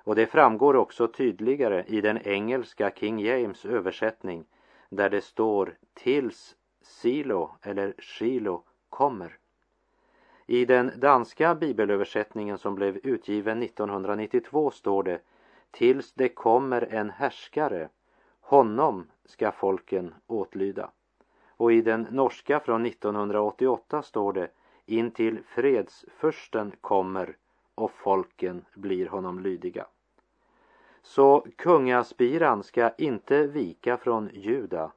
Och 0.05 0.15
det 0.15 0.27
framgår 0.27 0.77
också 0.77 1.09
tydligare 1.09 1.85
i 1.87 2.01
den 2.01 2.19
engelska 2.19 2.91
King 2.91 3.21
James 3.21 3.65
översättning 3.65 4.45
där 4.89 5.11
det 5.11 5.21
står 5.21 5.77
tills 5.95 6.57
Silo 6.83 7.51
eller 7.63 7.95
Shilo 7.99 8.63
kommer. 8.89 9.39
I 10.47 10.65
den 10.65 10.93
danska 10.97 11.55
bibelöversättningen 11.55 12.59
som 12.59 12.75
blev 12.75 12.97
utgiven 12.97 13.63
1992 13.63 14.71
står 14.71 15.03
det 15.03 15.21
tills 15.71 16.13
det 16.13 16.29
kommer 16.29 16.95
en 16.95 17.11
härskare, 17.11 17.89
honom 18.41 19.07
ska 19.25 19.53
folken 19.53 20.15
åtlyda. 20.27 20.91
Och 21.49 21.73
i 21.73 21.81
den 21.81 22.07
norska 22.11 22.61
från 22.61 22.87
1988 22.87 24.03
står 24.03 24.33
det 24.33 24.51
intill 24.87 25.39
fredsförsten 25.47 26.73
kommer 26.81 27.37
och 27.75 27.93
folken 27.93 28.65
blir 28.75 29.07
honom 29.07 29.41
lydiga. 29.41 29.87
Så 31.09 31.47
kungaspiran 31.57 32.63
ska 32.63 32.91
inte 32.99 33.47
vika 33.47 33.97
från 33.97 34.31
Juda 34.33 34.93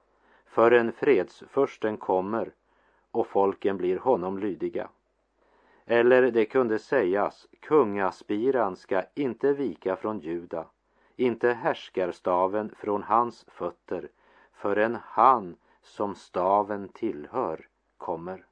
förrän 0.46 0.91
fredsförsten 0.91 1.98
kommer 1.98 2.51
och 3.12 3.27
folken 3.27 3.77
blir 3.77 3.98
honom 3.98 4.39
lydiga. 4.39 4.89
Eller 5.86 6.32
det 6.32 6.46
kunde 6.46 6.80
sägas, 6.80 7.48
kungaspiran 7.60 8.75
ska 8.75 9.03
inte 9.15 9.53
vika 9.53 9.96
från 9.96 10.20
Juda, 10.20 10.65
inte 11.15 11.50
härskarstaven 11.53 12.75
från 12.77 13.03
hans 13.03 13.46
fötter, 13.48 14.09
förrän 14.53 14.98
han 15.03 15.55
som 15.81 16.16
staven 16.16 16.88
tillhör 16.88 17.68
kommer. 17.98 18.46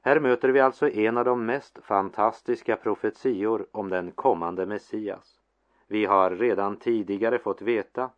Här 0.00 0.20
möter 0.20 0.48
vi 0.48 0.60
alltså 0.60 0.90
en 0.90 1.16
av 1.16 1.24
de 1.24 1.46
mest 1.46 1.78
fantastiska 1.82 2.76
profetior 2.76 3.66
om 3.72 3.88
den 3.88 4.12
kommande 4.12 4.66
Messias. 4.66 5.35
Vi 5.86 6.04
har 6.04 6.30
redan 6.30 6.76
tidigare 6.76 7.38
fått 7.38 7.62
veta 7.62 8.10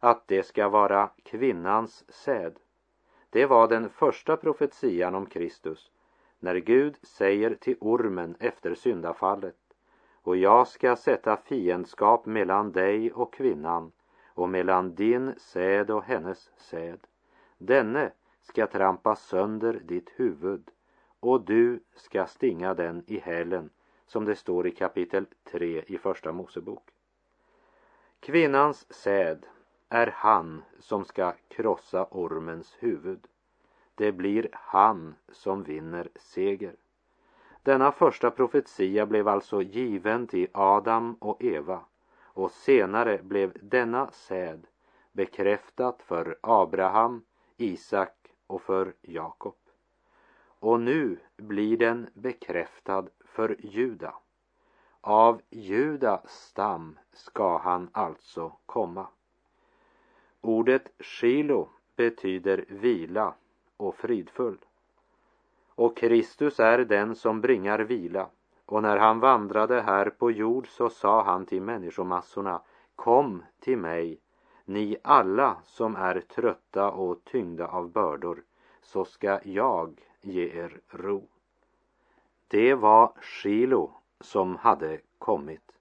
att 0.00 0.28
det 0.28 0.42
ska 0.42 0.68
vara 0.68 1.10
kvinnans 1.22 2.04
säd. 2.08 2.58
Det 3.30 3.46
var 3.46 3.68
den 3.68 3.90
första 3.90 4.36
profetian 4.36 5.14
om 5.14 5.26
Kristus 5.26 5.90
när 6.38 6.56
Gud 6.56 6.96
säger 7.02 7.54
till 7.54 7.76
ormen 7.80 8.36
efter 8.40 8.74
syndafallet 8.74 9.56
och 10.22 10.36
jag 10.36 10.68
ska 10.68 10.96
sätta 10.96 11.36
fiendskap 11.36 12.26
mellan 12.26 12.72
dig 12.72 13.12
och 13.12 13.32
kvinnan 13.32 13.92
och 14.26 14.48
mellan 14.48 14.94
din 14.94 15.34
säd 15.38 15.90
och 15.90 16.04
hennes 16.04 16.50
säd. 16.56 16.98
Denne 17.58 18.12
ska 18.42 18.66
trampa 18.66 19.16
sönder 19.16 19.80
ditt 19.84 20.10
huvud 20.16 20.70
och 21.20 21.40
du 21.40 21.80
ska 21.94 22.26
stinga 22.26 22.74
den 22.74 23.04
i 23.06 23.18
hälen 23.18 23.70
som 24.06 24.24
det 24.24 24.36
står 24.36 24.66
i 24.66 24.70
kapitel 24.70 25.26
3 25.44 25.82
i 25.86 25.98
Första 25.98 26.32
Mosebok. 26.32 26.90
Kvinnans 28.20 28.92
säd 28.92 29.46
är 29.88 30.06
han 30.06 30.62
som 30.78 31.04
ska 31.04 31.32
krossa 31.48 32.06
ormens 32.10 32.76
huvud. 32.78 33.26
Det 33.94 34.12
blir 34.12 34.48
han 34.52 35.14
som 35.32 35.62
vinner 35.62 36.08
seger. 36.16 36.74
Denna 37.62 37.92
första 37.92 38.30
profetia 38.30 39.06
blev 39.06 39.28
alltså 39.28 39.62
given 39.62 40.26
till 40.26 40.48
Adam 40.52 41.14
och 41.14 41.42
Eva 41.44 41.84
och 42.22 42.50
senare 42.50 43.18
blev 43.22 43.52
denna 43.62 44.10
säd 44.10 44.66
bekräftat 45.12 46.02
för 46.02 46.38
Abraham, 46.40 47.24
Isak 47.56 48.34
och 48.46 48.62
för 48.62 48.94
Jakob. 49.02 49.56
Och 50.58 50.80
nu 50.80 51.18
blir 51.36 51.76
den 51.76 52.10
bekräftad 52.14 53.06
för 53.24 53.56
Juda. 53.58 54.14
Av 55.08 55.40
Juda 55.50 56.22
stam 56.24 56.98
ska 57.12 57.58
han 57.58 57.88
alltså 57.92 58.52
komma. 58.66 59.06
Ordet 60.40 60.88
Shilo 60.98 61.68
betyder 61.96 62.64
vila 62.68 63.34
och 63.76 63.94
fridfull. 63.94 64.58
Och 65.74 65.96
Kristus 65.96 66.60
är 66.60 66.78
den 66.78 67.14
som 67.14 67.40
bringar 67.40 67.78
vila. 67.78 68.28
Och 68.66 68.82
när 68.82 68.96
han 68.96 69.20
vandrade 69.20 69.80
här 69.80 70.10
på 70.10 70.30
jord 70.30 70.68
så 70.68 70.90
sa 70.90 71.22
han 71.22 71.46
till 71.46 71.62
människomassorna 71.62 72.62
Kom 72.96 73.44
till 73.60 73.78
mig, 73.78 74.20
ni 74.64 74.96
alla 75.02 75.56
som 75.64 75.96
är 75.96 76.20
trötta 76.20 76.90
och 76.90 77.24
tyngda 77.24 77.66
av 77.66 77.90
bördor, 77.90 78.42
så 78.82 79.04
ska 79.04 79.40
jag 79.44 80.00
ge 80.20 80.44
er 80.44 80.80
ro. 80.88 81.28
Det 82.48 82.74
var 82.74 83.12
Shilo 83.20 83.97
som 84.20 84.56
hade 84.56 84.98
kommit. 85.18 85.72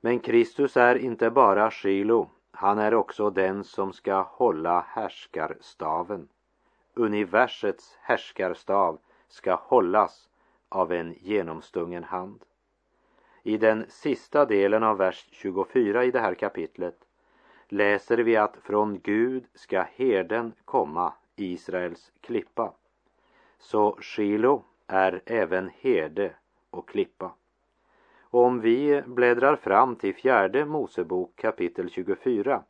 Men 0.00 0.20
Kristus 0.20 0.76
är 0.76 0.94
inte 0.94 1.30
bara 1.30 1.70
Shilo, 1.70 2.30
han 2.52 2.78
är 2.78 2.94
också 2.94 3.30
den 3.30 3.64
som 3.64 3.92
ska 3.92 4.22
hålla 4.22 4.80
härskarstaven. 4.88 6.28
Universets 6.94 7.98
härskarstav 8.00 8.98
ska 9.28 9.54
hållas 9.54 10.28
av 10.68 10.92
en 10.92 11.14
genomstungen 11.18 12.04
hand. 12.04 12.44
I 13.42 13.56
den 13.56 13.84
sista 13.88 14.44
delen 14.44 14.82
av 14.82 14.96
vers 14.96 15.28
24 15.32 16.04
i 16.04 16.10
det 16.10 16.20
här 16.20 16.34
kapitlet 16.34 16.98
läser 17.68 18.18
vi 18.18 18.36
att 18.36 18.56
från 18.56 19.00
Gud 19.00 19.44
ska 19.54 19.82
herden 19.82 20.52
komma, 20.64 21.12
Israels 21.36 22.12
klippa. 22.20 22.72
Så 23.58 23.96
Shilo 24.00 24.64
är 24.86 25.22
även 25.26 25.70
herde 25.80 26.34
och 26.70 26.88
klippa. 26.88 27.34
Och 28.20 28.44
om 28.44 28.60
vi 28.60 29.02
bläddrar 29.06 29.56
fram 29.56 29.96
till 29.96 30.14
fjärde 30.14 30.64
Mosebok 30.64 31.36
kapitel 31.36 31.90
24 31.90 32.62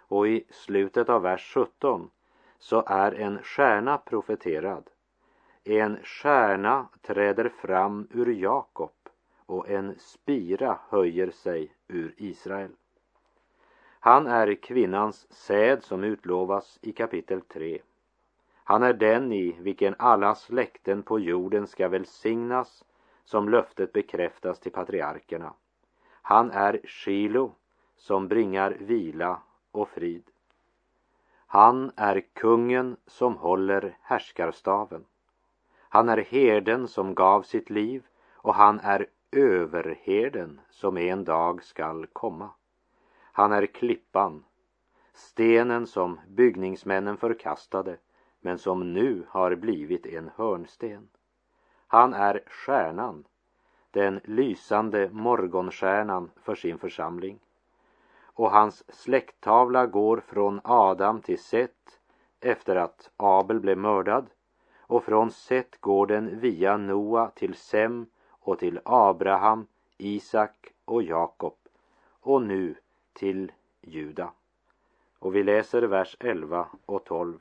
och 0.00 0.28
i 0.28 0.44
slutet 0.50 1.08
av 1.08 1.22
vers 1.22 1.52
17 1.54 2.10
så 2.58 2.84
är 2.86 3.12
en 3.12 3.42
stjärna 3.42 3.98
profeterad. 3.98 4.90
En 5.64 5.98
stjärna 6.02 6.88
träder 7.02 7.48
fram 7.48 8.08
ur 8.10 8.26
Jakob 8.26 8.92
och 9.46 9.68
en 9.70 9.94
spira 9.98 10.78
höjer 10.88 11.30
sig 11.30 11.72
ur 11.88 12.14
Israel. 12.16 12.70
Han 14.00 14.26
är 14.26 14.54
kvinnans 14.54 15.32
säd 15.32 15.82
som 15.82 16.04
utlovas 16.04 16.78
i 16.82 16.92
kapitel 16.92 17.40
3. 17.40 17.78
Han 18.64 18.82
är 18.82 18.92
den 18.92 19.32
i 19.32 19.56
vilken 19.60 19.94
alla 19.98 20.34
släkten 20.34 21.02
på 21.02 21.18
jorden 21.18 21.66
ska 21.66 21.88
välsignas 21.88 22.84
som 23.26 23.48
löftet 23.48 23.92
bekräftas 23.92 24.60
till 24.60 24.72
patriarkerna. 24.72 25.52
Han 26.22 26.50
är 26.50 26.80
Shilo 26.84 27.52
som 27.96 28.28
bringar 28.28 28.70
vila 28.80 29.40
och 29.70 29.88
frid. 29.88 30.22
Han 31.46 31.92
är 31.96 32.20
kungen 32.32 32.96
som 33.06 33.36
håller 33.36 33.98
härskarstaven. 34.02 35.04
Han 35.78 36.08
är 36.08 36.16
herden 36.16 36.88
som 36.88 37.14
gav 37.14 37.42
sitt 37.42 37.70
liv 37.70 38.06
och 38.32 38.54
han 38.54 38.80
är 38.80 39.06
överherden 39.32 40.60
som 40.70 40.96
en 40.96 41.24
dag 41.24 41.62
skall 41.62 42.06
komma. 42.12 42.50
Han 43.32 43.52
är 43.52 43.66
klippan, 43.66 44.44
stenen 45.12 45.86
som 45.86 46.20
byggningsmännen 46.28 47.16
förkastade 47.16 47.96
men 48.40 48.58
som 48.58 48.92
nu 48.92 49.26
har 49.28 49.54
blivit 49.54 50.06
en 50.06 50.30
hörnsten. 50.36 51.08
Han 51.86 52.14
är 52.14 52.40
stjärnan, 52.46 53.24
den 53.90 54.20
lysande 54.24 55.10
morgonstjärnan 55.12 56.30
för 56.42 56.54
sin 56.54 56.78
församling. 56.78 57.38
Och 58.24 58.50
hans 58.50 58.84
släkttavla 58.94 59.86
går 59.86 60.22
från 60.26 60.60
Adam 60.64 61.20
till 61.20 61.38
Set 61.38 62.00
efter 62.40 62.76
att 62.76 63.10
Abel 63.16 63.60
blev 63.60 63.78
mördad 63.78 64.26
och 64.78 65.04
från 65.04 65.30
Set 65.30 65.80
går 65.80 66.06
den 66.06 66.40
via 66.40 66.76
Noa 66.76 67.30
till 67.30 67.54
Sem 67.54 68.06
och 68.28 68.58
till 68.58 68.80
Abraham, 68.84 69.66
Isak 69.98 70.72
och 70.84 71.02
Jakob 71.02 71.56
och 72.20 72.42
nu 72.42 72.74
till 73.12 73.52
Juda. 73.80 74.32
Och 75.18 75.34
vi 75.34 75.42
läser 75.42 75.82
vers 75.82 76.16
11 76.20 76.68
och 76.86 77.04
12. 77.04 77.38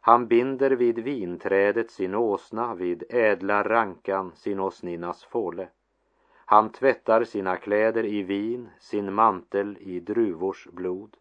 Han 0.00 0.26
binder 0.26 0.70
vid 0.70 0.98
vinträdet 0.98 1.90
sin 1.90 2.14
åsna, 2.14 2.74
vid 2.74 3.04
ädla 3.08 3.62
rankan 3.62 4.32
sin 4.34 4.60
åsninnas 4.60 5.24
fåle. 5.24 5.68
Han 6.34 6.72
tvättar 6.72 7.24
sina 7.24 7.56
kläder 7.56 8.04
i 8.04 8.22
vin, 8.22 8.68
sin 8.78 9.12
mantel 9.12 9.76
i 9.80 10.00
druvors 10.00 10.66
blod. 10.72 11.16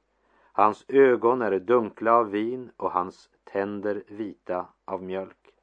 Hans 0.51 0.85
ögon 0.87 1.41
är 1.41 1.59
dunkla 1.59 2.13
av 2.13 2.29
vin 2.29 2.71
och 2.77 2.91
hans 2.91 3.29
tänder 3.43 4.03
vita 4.07 4.65
av 4.85 5.03
mjölk. 5.03 5.53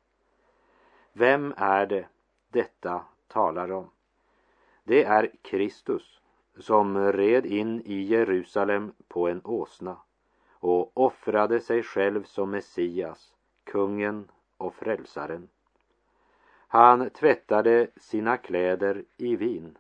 Vem 1.13 1.55
är 1.57 1.87
det 1.87 2.07
detta 2.49 3.05
talar 3.29 3.73
om? 3.73 3.91
Det 4.85 5.05
är 5.05 5.31
Kristus 5.43 6.21
som 6.59 7.13
red 7.13 7.47
in 7.47 7.83
i 7.85 8.03
Jerusalem 8.03 8.93
på 9.09 9.29
en 9.29 9.41
åsna 9.45 9.97
och 10.67 10.91
offrade 10.95 11.61
sig 11.61 11.83
själv 11.83 12.25
som 12.25 12.51
Messias, 12.51 13.35
kungen 13.65 14.31
och 14.57 14.75
frälsaren. 14.75 15.49
Han 16.69 17.11
tvättade 17.11 17.89
sina 17.97 18.37
kläder 18.37 19.05
i 19.17 19.37
vin. 19.37 19.79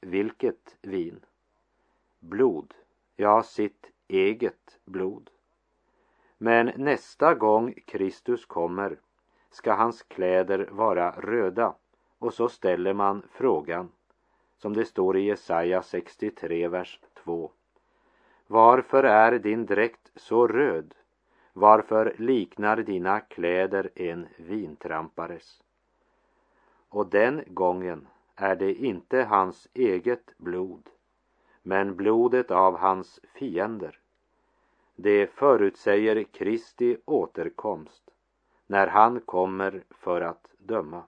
Vilket 0.00 0.76
vin? 0.82 1.20
Blod, 2.20 2.74
ja, 3.16 3.42
sitt 3.42 3.90
eget 4.08 4.78
blod. 4.84 5.30
Men 6.38 6.72
nästa 6.76 7.34
gång 7.34 7.74
Kristus 7.86 8.46
kommer 8.46 8.98
ska 9.50 9.72
hans 9.72 10.02
kläder 10.02 10.68
vara 10.70 11.10
röda 11.10 11.74
och 12.18 12.34
så 12.34 12.48
ställer 12.48 12.92
man 12.92 13.22
frågan 13.30 13.92
som 14.56 14.72
det 14.72 14.84
står 14.84 15.16
i 15.16 15.22
Jesaja 15.22 15.82
63, 15.82 16.68
vers 16.68 17.00
2. 17.24 17.50
Varför 18.52 19.04
är 19.04 19.38
din 19.38 19.66
dräkt 19.66 20.10
så 20.14 20.46
röd? 20.46 20.94
Varför 21.52 22.14
liknar 22.18 22.76
dina 22.76 23.20
kläder 23.20 23.90
en 23.94 24.28
vintrampares? 24.36 25.62
Och 26.88 27.06
den 27.06 27.44
gången 27.46 28.06
är 28.34 28.56
det 28.56 28.74
inte 28.74 29.22
hans 29.22 29.68
eget 29.74 30.38
blod, 30.38 30.88
men 31.62 31.96
blodet 31.96 32.50
av 32.50 32.78
hans 32.78 33.20
fiender. 33.34 33.98
Det 34.96 35.26
förutsäger 35.26 36.22
Kristi 36.22 36.96
återkomst 37.04 38.10
när 38.66 38.86
han 38.86 39.20
kommer 39.20 39.84
för 39.90 40.20
att 40.20 40.46
döma. 40.58 41.02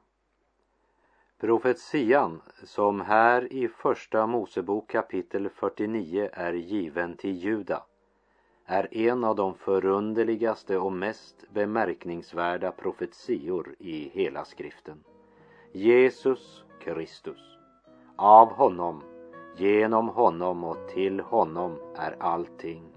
Profetian 1.45 2.41
som 2.63 3.01
här 3.01 3.53
i 3.53 3.69
Första 3.69 4.27
Mosebok 4.27 4.91
kapitel 4.91 5.49
49 5.49 6.29
är 6.33 6.53
given 6.53 7.17
till 7.17 7.37
Juda 7.37 7.83
är 8.67 8.97
en 8.97 9.25
av 9.25 9.37
de 9.37 9.55
förunderligaste 9.55 10.79
och 10.79 10.93
mest 10.93 11.45
bemärkningsvärda 11.53 12.73
profetior 12.73 13.75
i 13.79 14.09
hela 14.09 14.45
skriften. 14.45 15.05
Jesus 15.73 16.65
Kristus. 16.81 17.59
Av 18.17 18.53
honom, 18.53 19.03
genom 19.57 20.09
honom 20.09 20.65
och 20.65 20.89
till 20.89 21.21
honom 21.21 21.79
är 21.97 22.17
allting. 22.21 22.94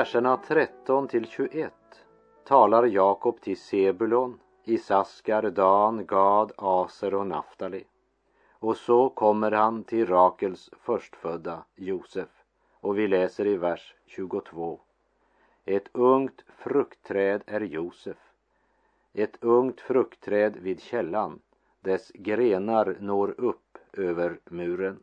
Verserna 0.00 0.36
13 0.36 1.08
till 1.08 1.26
21 1.26 1.72
talar 2.44 2.84
Jakob 2.84 3.40
till 3.40 3.56
Sebulon, 3.56 4.40
Isaskar, 4.64 5.50
Dan, 5.50 6.06
Gad, 6.06 6.52
Aser 6.56 7.14
och 7.14 7.26
Naftali. 7.26 7.84
Och 8.52 8.76
så 8.76 9.08
kommer 9.08 9.50
han 9.50 9.84
till 9.84 10.06
Rakels 10.06 10.70
förstfödda 10.80 11.64
Josef 11.76 12.28
och 12.80 12.98
vi 12.98 13.08
läser 13.08 13.46
i 13.46 13.56
vers 13.56 13.94
22. 14.06 14.80
Ett 15.64 15.88
ungt 15.92 16.44
fruktträd 16.58 17.42
är 17.46 17.60
Josef, 17.60 18.18
ett 19.12 19.36
ungt 19.40 19.80
fruktträd 19.80 20.56
vid 20.56 20.80
källan, 20.80 21.40
dess 21.80 22.12
grenar 22.14 22.96
når 23.00 23.40
upp 23.40 23.78
över 23.92 24.40
muren. 24.44 25.02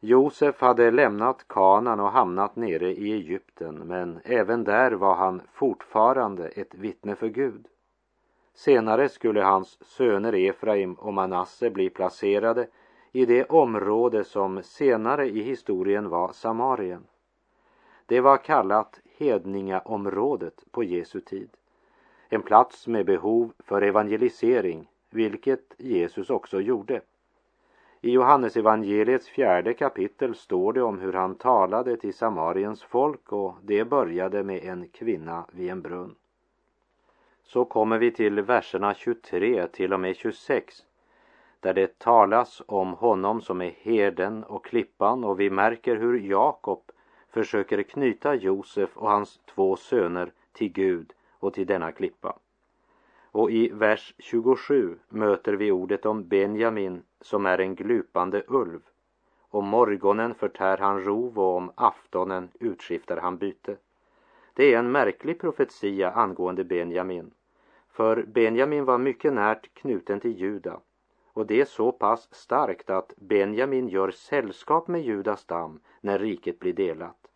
Josef 0.00 0.60
hade 0.60 0.90
lämnat 0.90 1.48
Kanan 1.48 2.00
och 2.00 2.10
hamnat 2.10 2.56
nere 2.56 2.90
i 2.90 3.12
Egypten 3.12 3.74
men 3.74 4.20
även 4.24 4.64
där 4.64 4.92
var 4.92 5.14
han 5.14 5.42
fortfarande 5.52 6.48
ett 6.48 6.74
vittne 6.74 7.14
för 7.14 7.28
Gud. 7.28 7.66
Senare 8.54 9.08
skulle 9.08 9.42
hans 9.42 9.78
söner 9.84 10.34
Efraim 10.34 10.94
och 10.94 11.14
Manasse 11.14 11.70
bli 11.70 11.90
placerade 11.90 12.68
i 13.12 13.26
det 13.26 13.44
område 13.44 14.24
som 14.24 14.62
senare 14.62 15.28
i 15.28 15.42
historien 15.42 16.08
var 16.08 16.32
Samarien. 16.32 17.06
Det 18.06 18.20
var 18.20 18.36
kallat 18.36 19.00
Hedningaområdet 19.18 20.64
på 20.70 20.84
Jesu 20.84 21.20
tid. 21.20 21.50
En 22.28 22.42
plats 22.42 22.86
med 22.86 23.06
behov 23.06 23.52
för 23.58 23.82
evangelisering, 23.82 24.88
vilket 25.10 25.74
Jesus 25.78 26.30
också 26.30 26.60
gjorde. 26.60 27.00
I 28.00 28.10
Johannesevangeliets 28.10 29.28
fjärde 29.28 29.74
kapitel 29.74 30.34
står 30.34 30.72
det 30.72 30.82
om 30.82 30.98
hur 30.98 31.12
han 31.12 31.34
talade 31.34 31.96
till 31.96 32.14
Samariens 32.14 32.82
folk 32.82 33.32
och 33.32 33.54
det 33.62 33.84
började 33.84 34.42
med 34.42 34.64
en 34.64 34.88
kvinna 34.88 35.44
vid 35.52 35.70
en 35.70 35.82
brunn. 35.82 36.14
Så 37.42 37.64
kommer 37.64 37.98
vi 37.98 38.10
till 38.10 38.40
verserna 38.40 38.94
23 38.94 39.66
till 39.66 39.92
och 39.92 40.00
med 40.00 40.16
26 40.16 40.74
där 41.60 41.74
det 41.74 41.98
talas 41.98 42.62
om 42.66 42.92
honom 42.92 43.40
som 43.40 43.62
är 43.62 43.74
herden 43.80 44.44
och 44.44 44.64
klippan 44.64 45.24
och 45.24 45.40
vi 45.40 45.50
märker 45.50 45.96
hur 45.96 46.18
Jakob 46.20 46.82
försöker 47.30 47.82
knyta 47.82 48.34
Josef 48.34 48.96
och 48.96 49.10
hans 49.10 49.40
två 49.54 49.76
söner 49.76 50.32
till 50.52 50.72
Gud 50.72 51.12
och 51.38 51.54
till 51.54 51.66
denna 51.66 51.92
klippa. 51.92 52.38
Och 53.36 53.50
i 53.50 53.68
vers 53.68 54.14
27 54.18 54.98
möter 55.08 55.52
vi 55.52 55.70
ordet 55.70 56.06
om 56.06 56.28
Benjamin 56.28 57.02
som 57.20 57.46
är 57.46 57.58
en 57.58 57.74
glupande 57.74 58.42
ulv. 58.48 58.80
Om 59.50 59.66
morgonen 59.66 60.34
förtär 60.34 60.76
han 60.76 61.04
rov 61.04 61.38
och 61.38 61.56
om 61.56 61.72
aftonen 61.74 62.48
utskiftar 62.60 63.16
han 63.16 63.38
byte. 63.38 63.76
Det 64.54 64.74
är 64.74 64.78
en 64.78 64.92
märklig 64.92 65.40
profetia 65.40 66.10
angående 66.10 66.64
Benjamin. 66.64 67.30
För 67.88 68.22
Benjamin 68.22 68.84
var 68.84 68.98
mycket 68.98 69.32
närt 69.32 69.74
knuten 69.74 70.20
till 70.20 70.40
Juda 70.40 70.80
och 71.32 71.46
det 71.46 71.60
är 71.60 71.64
så 71.64 71.92
pass 71.92 72.28
starkt 72.34 72.90
att 72.90 73.12
Benjamin 73.16 73.88
gör 73.88 74.10
sällskap 74.10 74.88
med 74.88 75.02
Judas 75.02 75.40
stam 75.40 75.80
när 76.00 76.18
riket 76.18 76.58
blir 76.58 76.72
delat. 76.72 77.26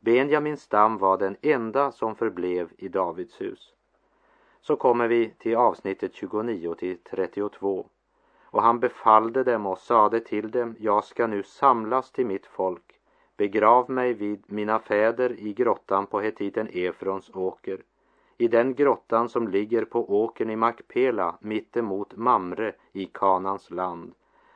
Benjamins 0.00 0.62
stam 0.62 0.98
var 0.98 1.18
den 1.18 1.36
enda 1.42 1.92
som 1.92 2.16
förblev 2.16 2.68
i 2.78 2.88
Davids 2.88 3.40
hus 3.40 3.75
så 4.66 4.76
kommer 4.76 5.08
vi 5.08 5.30
till 5.38 5.56
avsnittet 5.56 6.14
29 6.14 6.74
till 6.74 6.98
32. 6.98 7.86
Och 8.44 8.62
han 8.62 8.80
befallde 8.80 9.44
dem 9.44 9.66
och 9.66 9.78
sade 9.78 10.20
till 10.20 10.50
dem, 10.50 10.74
jag 10.78 11.04
ska 11.04 11.26
nu 11.26 11.42
samlas 11.42 12.12
till 12.12 12.26
mitt 12.26 12.46
folk. 12.46 13.00
Begrav 13.36 13.90
mig 13.90 14.12
vid 14.12 14.44
mina 14.46 14.78
fäder 14.78 15.40
i 15.40 15.52
grottan 15.52 16.06
på 16.06 16.20
hetiten 16.20 16.68
Efrons 16.72 17.30
åker. 17.34 17.82
I 18.38 18.48
den 18.48 18.74
grottan 18.74 19.28
som 19.28 19.48
ligger 19.48 19.84
på 19.84 20.22
åkern 20.22 20.50
i 20.50 20.56
Makpela 20.56 21.38
mittemot 21.40 22.16
Mamre 22.16 22.72
i 22.92 23.04
Kanans 23.04 23.70
land. 23.70 24.14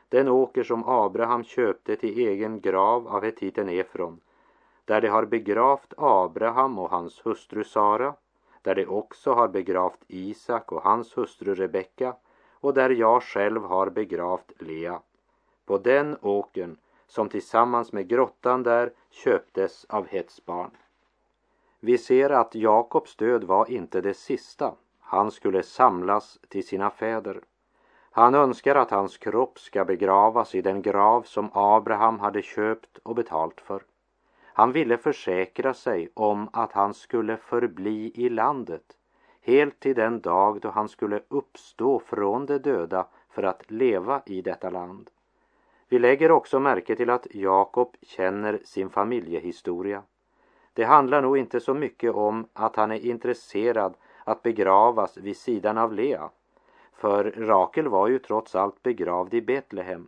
Den 0.09 0.27
åker 0.27 0.63
som 0.63 0.83
Abraham 0.87 1.43
köpte 1.43 1.95
till 1.95 2.19
egen 2.19 2.61
grav 2.61 3.07
av 3.07 3.23
hetiten 3.23 3.69
Efron. 3.69 4.19
Där 4.85 5.01
de 5.01 5.07
har 5.07 5.25
begravt 5.25 5.93
Abraham 5.97 6.79
och 6.79 6.89
hans 6.89 7.25
hustru 7.25 7.63
Sara 7.63 8.13
där 8.61 8.75
de 8.75 8.85
också 8.85 9.33
har 9.33 9.47
begravt 9.47 10.03
Isak 10.07 10.71
och 10.71 10.83
hans 10.83 11.17
hustru 11.17 11.55
Rebecka 11.55 12.15
och 12.51 12.73
där 12.73 12.89
jag 12.89 13.23
själv 13.23 13.63
har 13.63 13.89
begravt 13.89 14.51
Lea. 14.59 15.01
På 15.65 15.77
den 15.77 16.17
åkern 16.21 16.77
som 17.07 17.29
tillsammans 17.29 17.93
med 17.93 18.07
grottan 18.07 18.63
där 18.63 18.93
köptes 19.09 19.85
av 19.89 20.07
Hets 20.07 20.45
barn. 20.45 20.71
Vi 21.79 21.97
ser 21.97 22.29
att 22.29 22.55
Jakobs 22.55 23.15
död 23.15 23.43
var 23.43 23.71
inte 23.71 24.01
det 24.01 24.13
sista. 24.13 24.73
Han 24.99 25.31
skulle 25.31 25.63
samlas 25.63 26.39
till 26.47 26.67
sina 26.67 26.89
fäder. 26.89 27.41
Han 28.11 28.35
önskar 28.35 28.75
att 28.75 28.91
hans 28.91 29.17
kropp 29.17 29.59
ska 29.59 29.85
begravas 29.85 30.55
i 30.55 30.61
den 30.61 30.81
grav 30.81 31.21
som 31.21 31.49
Abraham 31.53 32.19
hade 32.19 32.41
köpt 32.41 32.97
och 32.97 33.15
betalt 33.15 33.61
för. 33.61 33.83
Han 34.53 34.71
ville 34.71 34.97
försäkra 34.97 35.73
sig 35.73 36.09
om 36.13 36.49
att 36.53 36.71
han 36.71 36.93
skulle 36.93 37.37
förbli 37.37 38.11
i 38.15 38.29
landet 38.29 38.83
helt 39.41 39.79
till 39.79 39.95
den 39.95 40.21
dag 40.21 40.61
då 40.61 40.69
han 40.69 40.89
skulle 40.89 41.21
uppstå 41.27 41.99
från 41.99 42.45
de 42.45 42.57
döda 42.57 43.07
för 43.29 43.43
att 43.43 43.71
leva 43.71 44.21
i 44.25 44.41
detta 44.41 44.69
land. 44.69 45.09
Vi 45.89 45.99
lägger 45.99 46.31
också 46.31 46.59
märke 46.59 46.95
till 46.95 47.09
att 47.09 47.27
Jakob 47.31 47.95
känner 48.01 48.59
sin 48.63 48.89
familjehistoria. 48.89 50.03
Det 50.73 50.83
handlar 50.83 51.21
nog 51.21 51.37
inte 51.37 51.59
så 51.59 51.73
mycket 51.73 52.13
om 52.13 52.47
att 52.53 52.75
han 52.75 52.91
är 52.91 53.05
intresserad 53.05 53.93
att 54.23 54.43
begravas 54.43 55.17
vid 55.17 55.37
sidan 55.37 55.77
av 55.77 55.93
Lea. 55.93 56.29
För 56.93 57.23
Rakel 57.23 57.87
var 57.87 58.07
ju 58.07 58.19
trots 58.19 58.55
allt 58.55 58.83
begravd 58.83 59.33
i 59.33 59.41
Betlehem. 59.41 60.07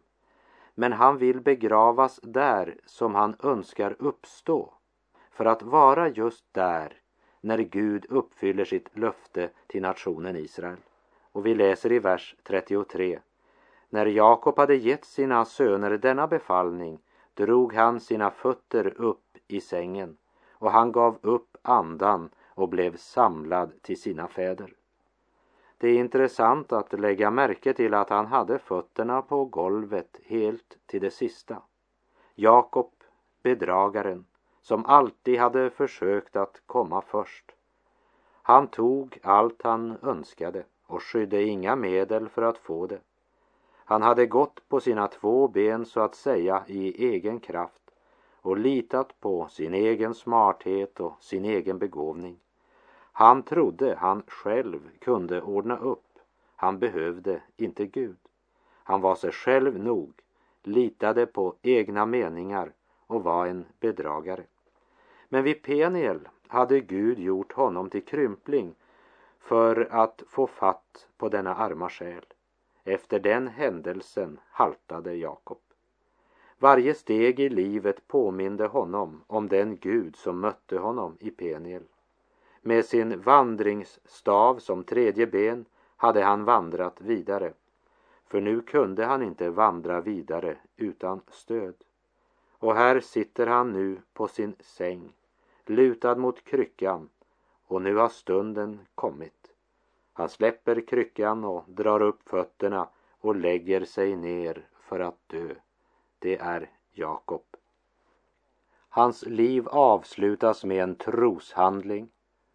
Men 0.76 0.94
han 0.94 1.18
vill 1.18 1.42
begravas 1.42 2.20
där 2.24 2.78
som 2.86 3.16
han 3.16 3.36
önskar 3.44 3.96
uppstå. 4.00 4.74
För 5.32 5.46
att 5.46 5.64
vara 5.64 6.10
just 6.10 6.46
där 6.52 7.02
när 7.42 7.58
Gud 7.58 8.06
uppfyller 8.10 8.66
sitt 8.66 8.98
löfte 8.98 9.50
till 9.68 9.82
nationen 9.82 10.36
Israel. 10.36 10.78
Och 11.32 11.46
vi 11.46 11.56
läser 11.56 11.92
i 11.92 12.00
vers 12.00 12.36
33. 12.44 13.20
När 13.90 14.06
Jakob 14.06 14.58
hade 14.58 14.76
gett 14.76 15.06
sina 15.06 15.46
söner 15.46 15.98
denna 15.98 16.28
befallning 16.28 17.00
drog 17.34 17.74
han 17.74 18.00
sina 18.00 18.32
fötter 18.32 19.02
upp 19.02 19.38
i 19.48 19.62
sängen 19.62 20.18
och 20.52 20.72
han 20.72 20.92
gav 20.92 21.18
upp 21.22 21.58
andan 21.62 22.30
och 22.48 22.70
blev 22.70 22.98
samlad 22.98 23.82
till 23.82 24.02
sina 24.02 24.28
fäder. 24.28 24.74
Det 25.84 25.90
är 25.90 26.00
intressant 26.00 26.72
att 26.72 27.00
lägga 27.00 27.32
märke 27.32 27.74
till 27.74 27.94
att 27.94 28.10
han 28.10 28.26
hade 28.26 28.60
fötterna 28.60 29.22
på 29.22 29.46
golvet 29.46 30.20
helt 30.26 30.78
till 30.86 31.02
det 31.02 31.12
sista. 31.12 31.62
Jakob, 32.36 32.92
bedragaren, 33.42 34.26
som 34.62 34.86
alltid 34.86 35.40
hade 35.40 35.70
försökt 35.70 36.36
att 36.36 36.62
komma 36.66 37.02
först. 37.02 37.52
Han 38.42 38.68
tog 38.68 39.20
allt 39.24 39.62
han 39.64 39.98
önskade 40.02 40.64
och 40.86 41.04
skydde 41.04 41.44
inga 41.44 41.76
medel 41.76 42.30
för 42.30 42.42
att 42.42 42.58
få 42.58 42.88
det. 42.88 43.00
Han 43.74 44.02
hade 44.02 44.26
gått 44.26 44.70
på 44.70 44.80
sina 44.80 45.08
två 45.08 45.48
ben 45.48 45.86
så 45.86 46.00
att 46.00 46.16
säga 46.16 46.64
i 46.68 47.08
egen 47.08 47.40
kraft 47.40 47.92
och 48.42 48.58
litat 48.58 49.20
på 49.20 49.48
sin 49.48 49.74
egen 49.74 50.14
smarthet 50.14 51.00
och 51.00 51.14
sin 51.20 51.46
egen 51.46 51.78
begåvning. 51.78 52.40
Han 53.16 53.44
trodde 53.44 53.96
han 53.96 54.24
själv 54.28 54.80
kunde 55.00 55.42
ordna 55.42 55.78
upp. 55.78 56.20
Han 56.56 56.80
behövde 56.80 57.42
inte 57.58 57.86
Gud. 57.86 58.18
Han 58.84 59.02
var 59.02 59.16
sig 59.16 59.32
själv 59.32 59.80
nog, 59.80 60.14
litade 60.64 61.26
på 61.26 61.56
egna 61.62 62.06
meningar 62.06 62.72
och 63.08 63.24
var 63.24 63.48
en 63.48 63.66
bedragare. 63.80 64.44
Men 65.30 65.44
vid 65.44 65.62
Peniel 65.62 66.30
hade 66.48 66.80
Gud 66.80 67.20
gjort 67.20 67.54
honom 67.54 67.90
till 67.90 68.06
krympling 68.06 68.76
för 69.40 69.88
att 69.92 70.24
få 70.28 70.48
fatt 70.48 71.08
på 71.18 71.30
denna 71.30 71.56
arma 71.56 71.90
själ. 71.90 72.26
Efter 72.84 73.20
den 73.20 73.48
händelsen 73.48 74.40
haltade 74.50 75.16
Jakob. 75.16 75.60
Varje 76.60 76.94
steg 76.94 77.40
i 77.40 77.50
livet 77.50 78.08
påminde 78.08 78.66
honom 78.66 79.24
om 79.28 79.48
den 79.48 79.78
Gud 79.78 80.16
som 80.16 80.40
mötte 80.40 80.78
honom 80.78 81.18
i 81.20 81.32
Peniel. 81.32 81.84
Med 82.66 82.86
sin 82.86 83.22
vandringsstav 83.22 84.60
som 84.60 84.84
tredje 84.84 85.28
ben 85.28 85.66
hade 85.98 86.24
han 86.24 86.46
vandrat 86.46 87.02
vidare. 87.02 87.54
För 88.28 88.42
nu 88.42 88.62
kunde 88.62 89.06
han 89.06 89.24
inte 89.24 89.50
vandra 89.50 90.02
vidare 90.02 90.58
utan 90.76 91.22
stöd. 91.32 91.76
Och 92.52 92.76
här 92.76 93.00
sitter 93.00 93.48
han 93.48 93.72
nu 93.72 94.02
på 94.14 94.28
sin 94.28 94.56
säng, 94.60 95.14
lutad 95.66 96.16
mot 96.16 96.44
kryckan 96.44 97.10
och 97.68 97.82
nu 97.82 97.96
har 97.96 98.10
stunden 98.10 98.80
kommit. 98.96 99.52
Han 100.14 100.30
släpper 100.30 100.88
kryckan 100.88 101.44
och 101.44 101.64
drar 101.68 102.02
upp 102.02 102.30
fötterna 102.30 102.90
och 103.20 103.36
lägger 103.36 103.86
sig 103.86 104.16
ner 104.16 104.68
för 104.80 105.00
att 105.00 105.20
dö. 105.28 105.56
Det 106.20 106.38
är 106.38 106.70
Jakob. 106.92 107.46
Hans 108.90 109.26
liv 109.26 109.68
avslutas 109.68 110.64
med 110.64 110.84
en 110.84 110.96
troshandling 110.96 112.10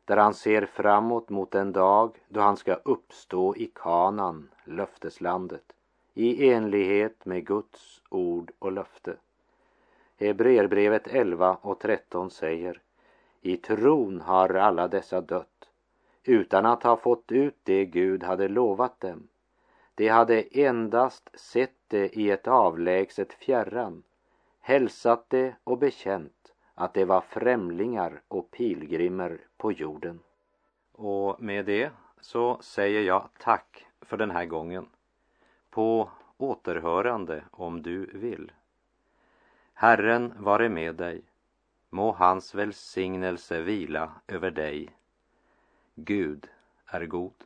där 0.08 0.16
han 0.16 0.34
ser 0.34 0.66
framåt 0.66 1.28
mot 1.28 1.50
den 1.50 1.72
dag 1.72 2.16
då 2.28 2.40
han 2.40 2.56
ska 2.56 2.74
uppstå 2.74 3.56
i 3.56 3.70
kanan, 3.74 4.50
löfteslandet, 4.64 5.72
i 6.14 6.50
enlighet 6.50 7.24
med 7.24 7.46
Guds 7.46 8.02
ord 8.08 8.50
och 8.58 8.72
löfte. 8.72 9.16
Hebreerbrevet 10.16 11.06
11 11.06 11.58
och 11.62 11.78
13 11.78 12.30
säger 12.30 12.80
I 13.40 13.56
tron 13.56 14.20
har 14.20 14.54
alla 14.54 14.88
dessa 14.88 15.20
dött 15.20 15.68
utan 16.24 16.66
att 16.66 16.82
ha 16.82 16.96
fått 16.96 17.32
ut 17.32 17.56
det 17.62 17.84
Gud 17.84 18.22
hade 18.22 18.48
lovat 18.48 19.00
dem. 19.00 19.28
De 19.94 20.08
hade 20.08 20.42
endast 20.42 21.40
sett 21.40 21.76
det 21.88 22.18
i 22.18 22.30
ett 22.30 22.46
avlägset 22.46 23.32
fjärran, 23.32 24.02
hälsat 24.60 25.24
det 25.28 25.54
och 25.64 25.78
bekänt 25.78 26.37
att 26.78 26.94
det 26.94 27.04
var 27.04 27.20
främlingar 27.20 28.22
och 28.28 28.50
pilgrimer 28.50 29.40
på 29.56 29.72
jorden. 29.72 30.20
Och 30.92 31.42
med 31.42 31.64
det 31.64 31.90
så 32.20 32.58
säger 32.60 33.02
jag 33.02 33.28
tack 33.38 33.86
för 34.00 34.16
den 34.16 34.30
här 34.30 34.44
gången. 34.44 34.86
På 35.70 36.10
återhörande 36.36 37.44
om 37.50 37.82
du 37.82 38.06
vill. 38.06 38.52
Herren 39.72 40.34
vare 40.38 40.68
med 40.68 40.94
dig. 40.94 41.22
Må 41.90 42.12
hans 42.12 42.54
välsignelse 42.54 43.60
vila 43.60 44.12
över 44.26 44.50
dig. 44.50 44.90
Gud 45.94 46.48
är 46.86 47.06
god. 47.06 47.44